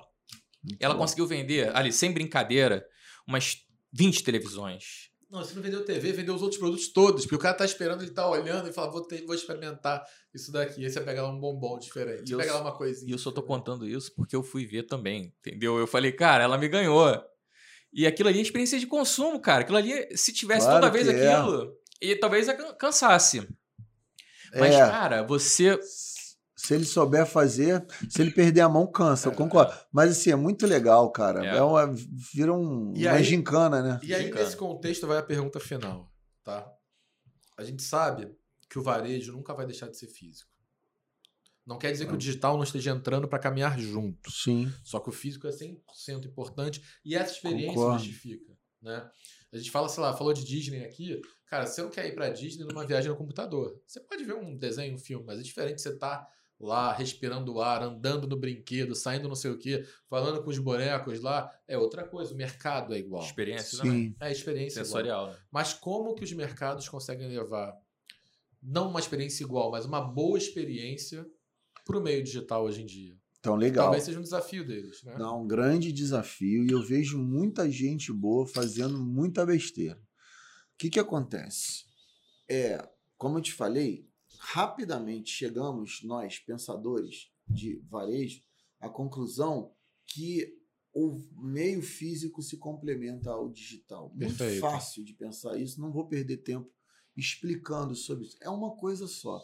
[0.79, 1.01] Ela bom.
[1.01, 2.87] conseguiu vender, ali, sem brincadeira,
[3.27, 3.57] umas
[3.93, 5.11] 20 televisões.
[5.35, 7.25] Não, você não vendeu TV, vendeu os outros produtos todos.
[7.25, 10.53] Porque o cara tá esperando, ele tá olhando e fala, vou, ter- vou experimentar isso
[10.53, 10.85] daqui.
[10.85, 12.33] Aí você pega lá um bombom diferente.
[12.33, 13.11] E pega lá só- uma coisinha.
[13.11, 15.77] E eu só tô contando isso porque eu fui ver também, entendeu?
[15.77, 17.21] Eu falei, cara, ela me ganhou.
[17.93, 19.63] E aquilo ali é experiência de consumo, cara.
[19.63, 21.35] Aquilo ali, se tivesse Claro toda vez é.
[21.35, 22.47] aquilo, e talvez
[22.79, 23.49] cansasse.
[24.57, 24.79] Mas, É.
[24.79, 25.79] cara, você
[26.65, 29.73] Se ele souber fazer, se ele perder a mão, cansa, eu concordo.
[29.93, 31.45] Mas assim, é muito legal, cara.
[31.45, 31.57] É.
[31.59, 31.63] É.
[31.63, 31.93] uma,
[32.33, 34.01] vira um, E uma aí- gincana, né?
[34.03, 34.45] E aí, Gincana.
[34.45, 36.11] nesse contexto, vai a pergunta final,
[36.43, 36.67] tá?
[37.57, 38.35] A gente sabe
[38.71, 40.51] que o varejo nunca vai deixar de ser físico.
[41.67, 44.31] Não quer dizer que o digital não esteja entrando para caminhar junto.
[44.31, 44.71] Sim.
[44.83, 47.99] Só que o físico é 100% importante e essa experiência Concordo.
[48.05, 48.53] justifica,
[48.83, 49.09] né?
[49.53, 51.21] A gente fala, sei lá, falou de Disney aqui.
[51.47, 53.81] Cara, você não quer ir pra Disney numa viagem no computador.
[53.87, 56.27] Você pode ver um desenho, um filme, mas é diferente você estar
[56.59, 60.59] lá respirando o ar, andando no brinquedo, saindo não sei o quê, falando com os
[60.59, 61.51] bonecos lá.
[61.67, 62.33] É outra coisa.
[62.33, 63.25] O mercado é igual.
[63.25, 64.09] experiência também.
[64.09, 64.17] Sim.
[64.21, 64.87] É a experiência igual.
[64.87, 65.37] Sensorial, né?
[65.51, 67.77] Mas como que os mercados conseguem levar
[68.63, 71.27] não uma experiência igual, mas uma boa experiência
[71.85, 73.15] para o meio digital hoje em dia?
[73.39, 73.85] Então, legal.
[73.85, 75.17] Talvez seja um desafio deles, né?
[75.19, 80.01] Não, um grande desafio e eu vejo muita gente boa fazendo muita besteira.
[80.73, 81.85] O que, que acontece?
[82.49, 82.83] É,
[83.19, 84.09] como eu te falei,
[84.45, 88.43] rapidamente chegamos, nós, pensadores de varejo,
[88.79, 89.73] à conclusão
[90.07, 90.59] que
[90.93, 94.11] o meio físico se complementa ao digital.
[94.11, 94.61] Muito Perfeito.
[94.61, 96.71] fácil de pensar isso, não vou perder tempo
[97.17, 98.37] explicando sobre isso.
[98.43, 99.41] É uma coisa só.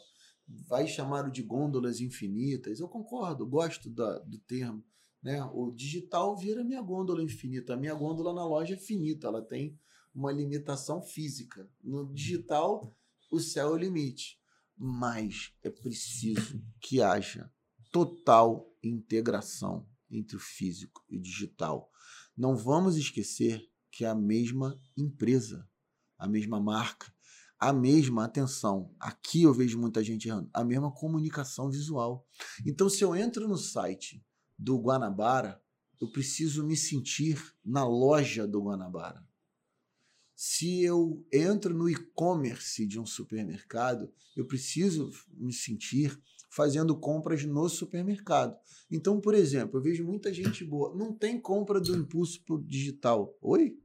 [0.46, 2.78] Vai chamar de gôndolas infinitas.
[2.78, 4.84] Eu concordo, gosto da, do termo.
[5.22, 5.42] Né?
[5.55, 7.74] O digital vira minha gôndola infinita.
[7.74, 9.78] A minha gôndola na loja é finita, ela tem
[10.14, 11.68] uma limitação física.
[11.82, 12.94] No digital,
[13.30, 14.39] o céu é o limite.
[14.83, 17.53] Mas é preciso que haja
[17.93, 21.93] total integração entre o físico e o digital.
[22.35, 25.68] Não vamos esquecer que é a mesma empresa,
[26.18, 27.12] a mesma marca,
[27.59, 28.95] a mesma atenção.
[28.99, 32.26] Aqui eu vejo muita gente errando, a mesma comunicação visual.
[32.64, 34.24] Então, se eu entro no site
[34.59, 35.62] do Guanabara,
[36.01, 39.22] eu preciso me sentir na loja do Guanabara.
[40.43, 46.18] Se eu entro no e-commerce de um supermercado, eu preciso me sentir
[46.49, 48.57] fazendo compras no supermercado.
[48.91, 50.97] Então, por exemplo, eu vejo muita gente boa.
[50.97, 53.36] Não tem compra do impulso digital.
[53.43, 53.78] Oi?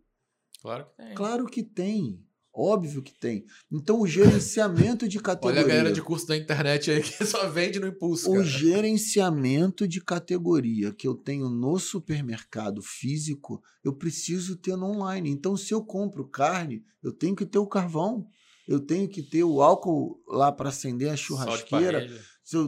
[0.62, 1.14] Claro que tem.
[1.14, 2.25] Claro que tem.
[2.58, 3.43] Óbvio que tem.
[3.70, 5.60] Então, o gerenciamento de categoria.
[5.60, 8.32] Olha a galera de curso da internet aí que só vende no impulso.
[8.32, 8.45] O cara.
[8.45, 15.30] gerenciamento de categoria que eu tenho no supermercado físico, eu preciso ter no online.
[15.30, 18.26] Então, se eu compro carne, eu tenho que ter o carvão,
[18.66, 22.08] eu tenho que ter o álcool lá para acender a churrasqueira,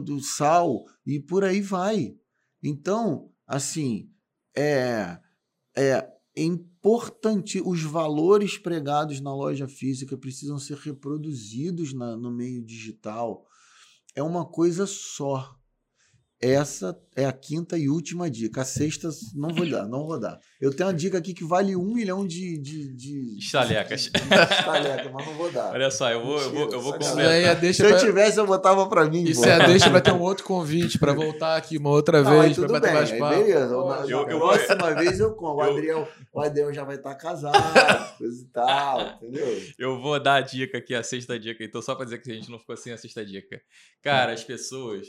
[0.04, 2.14] do sal e por aí vai.
[2.62, 4.10] Então, assim,
[4.54, 5.18] é,
[5.74, 7.60] é importante.
[7.64, 13.46] Os valores pregados na loja física precisam ser reproduzidos na- no meio digital.
[14.14, 15.57] É uma coisa só.
[16.40, 18.60] Essa é a quinta e última dica.
[18.60, 20.38] A sexta não vou dar, não vou dar.
[20.60, 24.02] Eu tenho uma dica aqui que vale um milhão de, de, de Estalecas.
[24.02, 25.72] de estaleca, mas não vou dar.
[25.72, 27.18] Olha só, eu vou, eu vou, eu vou completar.
[27.18, 27.98] aí é Se deixa eu pra...
[27.98, 29.24] tivesse, eu botava pra mim.
[29.24, 29.48] Isso pô.
[29.48, 32.40] é a deixa pra ter um outro convite pra voltar aqui uma outra Não, aí
[32.46, 33.36] vez, pra tudo bater bem, mais papo.
[33.36, 33.76] beleza.
[33.76, 34.10] Lógico.
[34.10, 35.60] Eu- Na eu- próxima vez eu como.
[35.60, 39.62] O eu- Adriel, o Adriel já vai estar casado, coisa e tal, entendeu?
[39.76, 42.34] Eu vou dar a dica aqui, a sexta dica, então só pra dizer que a
[42.34, 43.60] gente não ficou sem a sexta dica.
[44.02, 45.08] Cara, as pessoas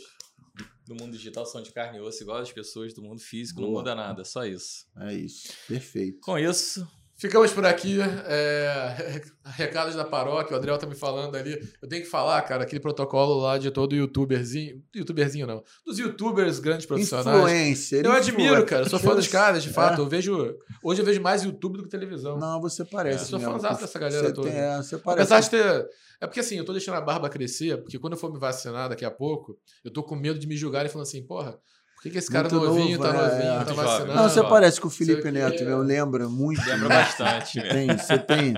[0.90, 3.68] do mundo digital são de carne e osso, igual as pessoas do mundo físico, não
[3.70, 3.82] Boa.
[3.82, 4.88] muda nada, só isso.
[4.98, 6.20] É isso, perfeito.
[6.20, 6.86] Com isso,
[7.20, 7.98] Ficamos por aqui.
[8.28, 9.22] é,
[9.58, 11.60] recados da paróquia, o Adriel tá me falando ali.
[11.82, 14.82] Eu tenho que falar, cara, aquele protocolo lá de todo youtuberzinho.
[14.96, 15.62] Youtuberzinho não.
[15.86, 17.28] Dos youtubers grandes profissionais.
[17.28, 18.06] Influencer.
[18.06, 18.84] Eu admiro, cara.
[18.84, 20.00] Eu sou fã dos caras, de fato.
[20.00, 20.02] É.
[20.02, 20.56] Eu vejo.
[20.82, 22.38] Hoje eu vejo mais YouTube do que televisão.
[22.38, 23.26] Não, você eu parece.
[23.26, 23.54] sou mesmo.
[23.54, 24.50] fãzão dessa galera você toda.
[24.50, 25.34] Tem, é, você parece.
[25.34, 25.90] Apesar de ter.
[26.22, 28.90] É porque assim, eu tô deixando a barba crescer, porque quando eu for me vacinar
[28.90, 31.58] daqui a pouco, eu tô com medo de me julgarem falando assim, porra,
[32.00, 33.66] por que, que esse cara Muito novinho novo, tá é, novinho, é.
[33.66, 34.14] tá vacinando?
[34.14, 35.66] Não, você parece com o Felipe o Neto, quê.
[35.66, 35.80] meu.
[35.80, 36.66] Lembra muito.
[36.66, 37.74] lembra bastante mesmo.
[37.74, 38.54] Tem, você tem.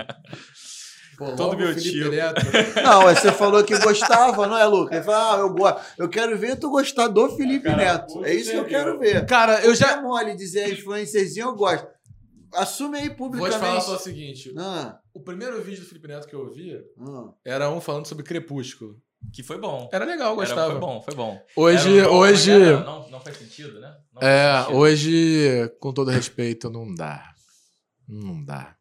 [1.18, 2.12] Pô, Todo meu Felipe tio.
[2.12, 2.40] Neto.
[2.80, 4.98] Não, você falou que gostava, não é, Lucas?
[4.98, 5.80] Ele falou, ah, eu gosto.
[5.98, 8.24] Eu quero ver tu gostar do Felipe Cara, Neto.
[8.24, 9.26] É isso que eu que quero ver.
[9.26, 11.88] Cara, eu Já é mole dizer influencerzinho, eu gosto.
[12.54, 13.58] Assume aí Vou publicamente.
[13.58, 16.80] te falar só o seguinte: Ah, o primeiro vídeo do Felipe Neto que eu vi
[17.00, 17.32] ah.
[17.44, 19.02] era um falando sobre Crepúsculo.
[19.32, 19.88] Que foi bom.
[19.92, 20.70] Era legal, eu Era- gostava.
[20.72, 21.40] foi bom, foi bom.
[21.56, 22.50] Hoje, Era um hoje.
[22.50, 23.94] era- não, não faz sentido, né?
[24.12, 24.76] Não É, sentido.
[24.78, 27.32] hoje, com todo respeito, não dá.
[28.08, 28.76] Não dá.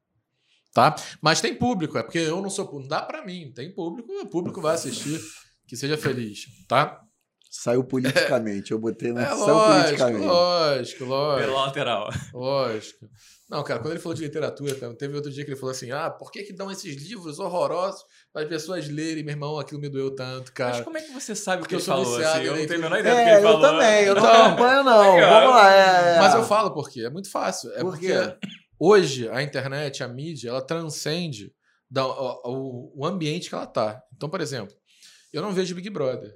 [0.73, 0.95] Tá?
[1.21, 2.69] Mas tem público, é porque eu não sou.
[2.79, 3.51] Não dá pra mim.
[3.53, 5.19] Tem público, o público vai assistir.
[5.67, 7.00] Que seja feliz, tá?
[7.53, 8.71] Saiu politicamente.
[8.71, 10.25] Eu botei na É ação lógico, politicamente.
[10.25, 11.47] lógico, lógico.
[11.49, 12.09] Pela lateral.
[12.33, 13.09] Lógico.
[13.49, 15.91] Não, cara, quando ele falou de literatura, cara, teve outro dia que ele falou assim:
[15.91, 19.25] ah, por que, que dão esses livros horrorosos para as pessoas lerem?
[19.25, 20.83] Meu irmão, aquilo me doeu tanto, Mas cara.
[20.85, 22.15] como é que você sabe o que eu ele sou falou?
[22.17, 23.61] viciado Assim, eu não tenho a menor ideia do que É, ele eu falou.
[23.61, 24.03] também.
[24.05, 25.15] Eu não acompanho, não.
[25.15, 25.41] legal.
[25.41, 25.73] Vamos lá.
[25.75, 26.19] É, é.
[26.19, 27.01] Mas eu falo por quê?
[27.01, 27.69] É muito fácil.
[27.73, 28.13] É Por porque
[28.79, 31.51] hoje a internet, a mídia, ela transcende
[31.89, 34.01] da- o- o ambiente que ela tá.
[34.15, 34.73] Então, por exemplo,
[35.33, 36.33] eu não vejo Big Brother.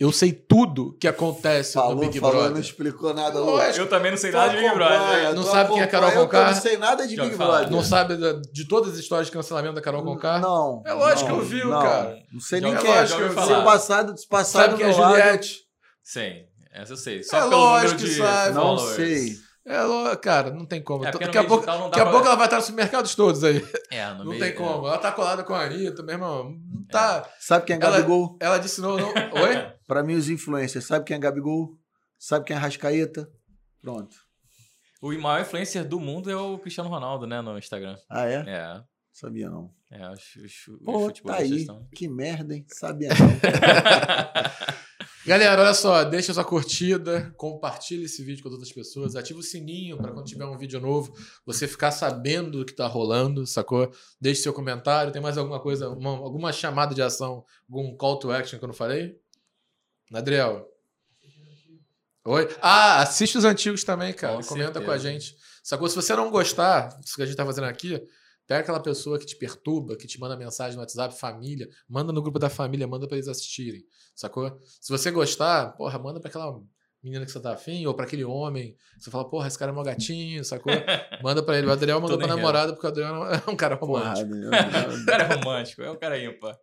[0.00, 2.52] Eu sei tudo que acontece no Falou, Big falou, Brother.
[2.54, 3.38] não explicou nada.
[3.38, 3.80] Lógico.
[3.80, 5.34] Eu também não sei nada de Big Brother.
[5.34, 6.38] Não sabe quem é Carol acompanha, Conká?
[6.38, 7.36] Eu não sei nada de Big.
[7.36, 7.70] Brother.
[7.70, 8.16] Não sabe
[8.50, 10.38] de todas as histórias de cancelamento da Carol Conká?
[10.38, 10.82] Não.
[10.86, 11.82] É lógico não, que eu vi, não.
[11.82, 12.16] cara.
[12.32, 12.98] Não sei nem ouvi- quem é.
[13.00, 13.64] lógico que eu ouvi Se falar.
[13.64, 15.56] passado, passado Sabe quem é Juliette?
[16.02, 16.32] Sim,
[16.72, 17.22] essa eu sei.
[17.22, 18.54] Só É pelo lógico número que de sabe.
[18.54, 19.36] Não sei.
[19.70, 21.04] É, ló- cara, não tem como.
[21.04, 22.66] É no daqui a pouco, digital não dá daqui a pouco ela vai estar nos
[22.66, 23.64] supermercados todos aí.
[23.90, 24.86] É, no Não meio, tem como.
[24.86, 26.50] Ela tá colada com a Anitta, meu irmão.
[26.72, 27.28] Não Tá.
[27.38, 28.36] Sabe quem é Ela- Gabigol?
[28.40, 29.08] Ela disse não, não.
[29.08, 29.72] Oi?
[29.86, 30.84] Pra mim, os influencers.
[30.86, 31.76] Sabe quem é Gabigol?
[32.18, 33.28] Sabe quem é Rascaeta?
[33.80, 34.14] Pronto.
[35.00, 37.96] O maior influencer do mundo é o Cristiano Ronaldo, né, no Instagram.
[38.10, 38.44] Ah, é?
[38.46, 38.80] É,
[39.12, 39.70] Sabia não.
[39.90, 41.60] é, os, os, os Pô, tá futebolistas aí.
[41.60, 41.88] estão...
[41.94, 42.64] Que merda, hein?
[42.68, 43.30] Sabia não.
[45.26, 49.98] Galera, olha só, deixa sua curtida, compartilha esse vídeo com outras pessoas, ativa o sininho
[49.98, 51.14] para quando tiver um vídeo novo,
[51.44, 53.92] você ficar sabendo do que tá rolando, sacou?
[54.18, 58.32] Deixe seu comentário, tem mais alguma coisa, uma- alguma chamada de ação, algum call to
[58.32, 59.14] action que eu não falei?
[60.12, 60.66] Adriel.
[62.24, 62.48] Oi?
[62.62, 64.36] Ah, assiste os antigos também, cara.
[64.38, 64.84] Com Comenta certeza.
[64.86, 65.36] com a gente.
[65.62, 65.88] Sacou?
[65.88, 68.02] Se você não gostar do que a gente tá fazendo aqui,
[68.50, 72.20] pega aquela pessoa que te perturba, que te manda mensagem no WhatsApp, família, manda no
[72.20, 73.84] grupo da família, manda pra eles assistirem.
[74.12, 74.58] Sacou?
[74.80, 76.60] Se você gostar, porra, manda pra aquela
[77.00, 78.74] menina que você tá afim, ou pra aquele homem.
[78.98, 80.72] Você fala, porra, esse cara é mó gatinho, sacou?
[81.22, 81.68] Manda pra ele.
[81.68, 84.28] O Adriel mandou pra namorada, porque o Adriel é um cara romântico.
[84.28, 86.58] Porrada, O cara é romântico, é um cara ímpar.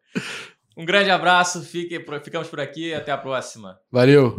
[0.75, 3.79] Um grande abraço, fique, ficamos por aqui até a próxima.
[3.89, 4.37] Valeu!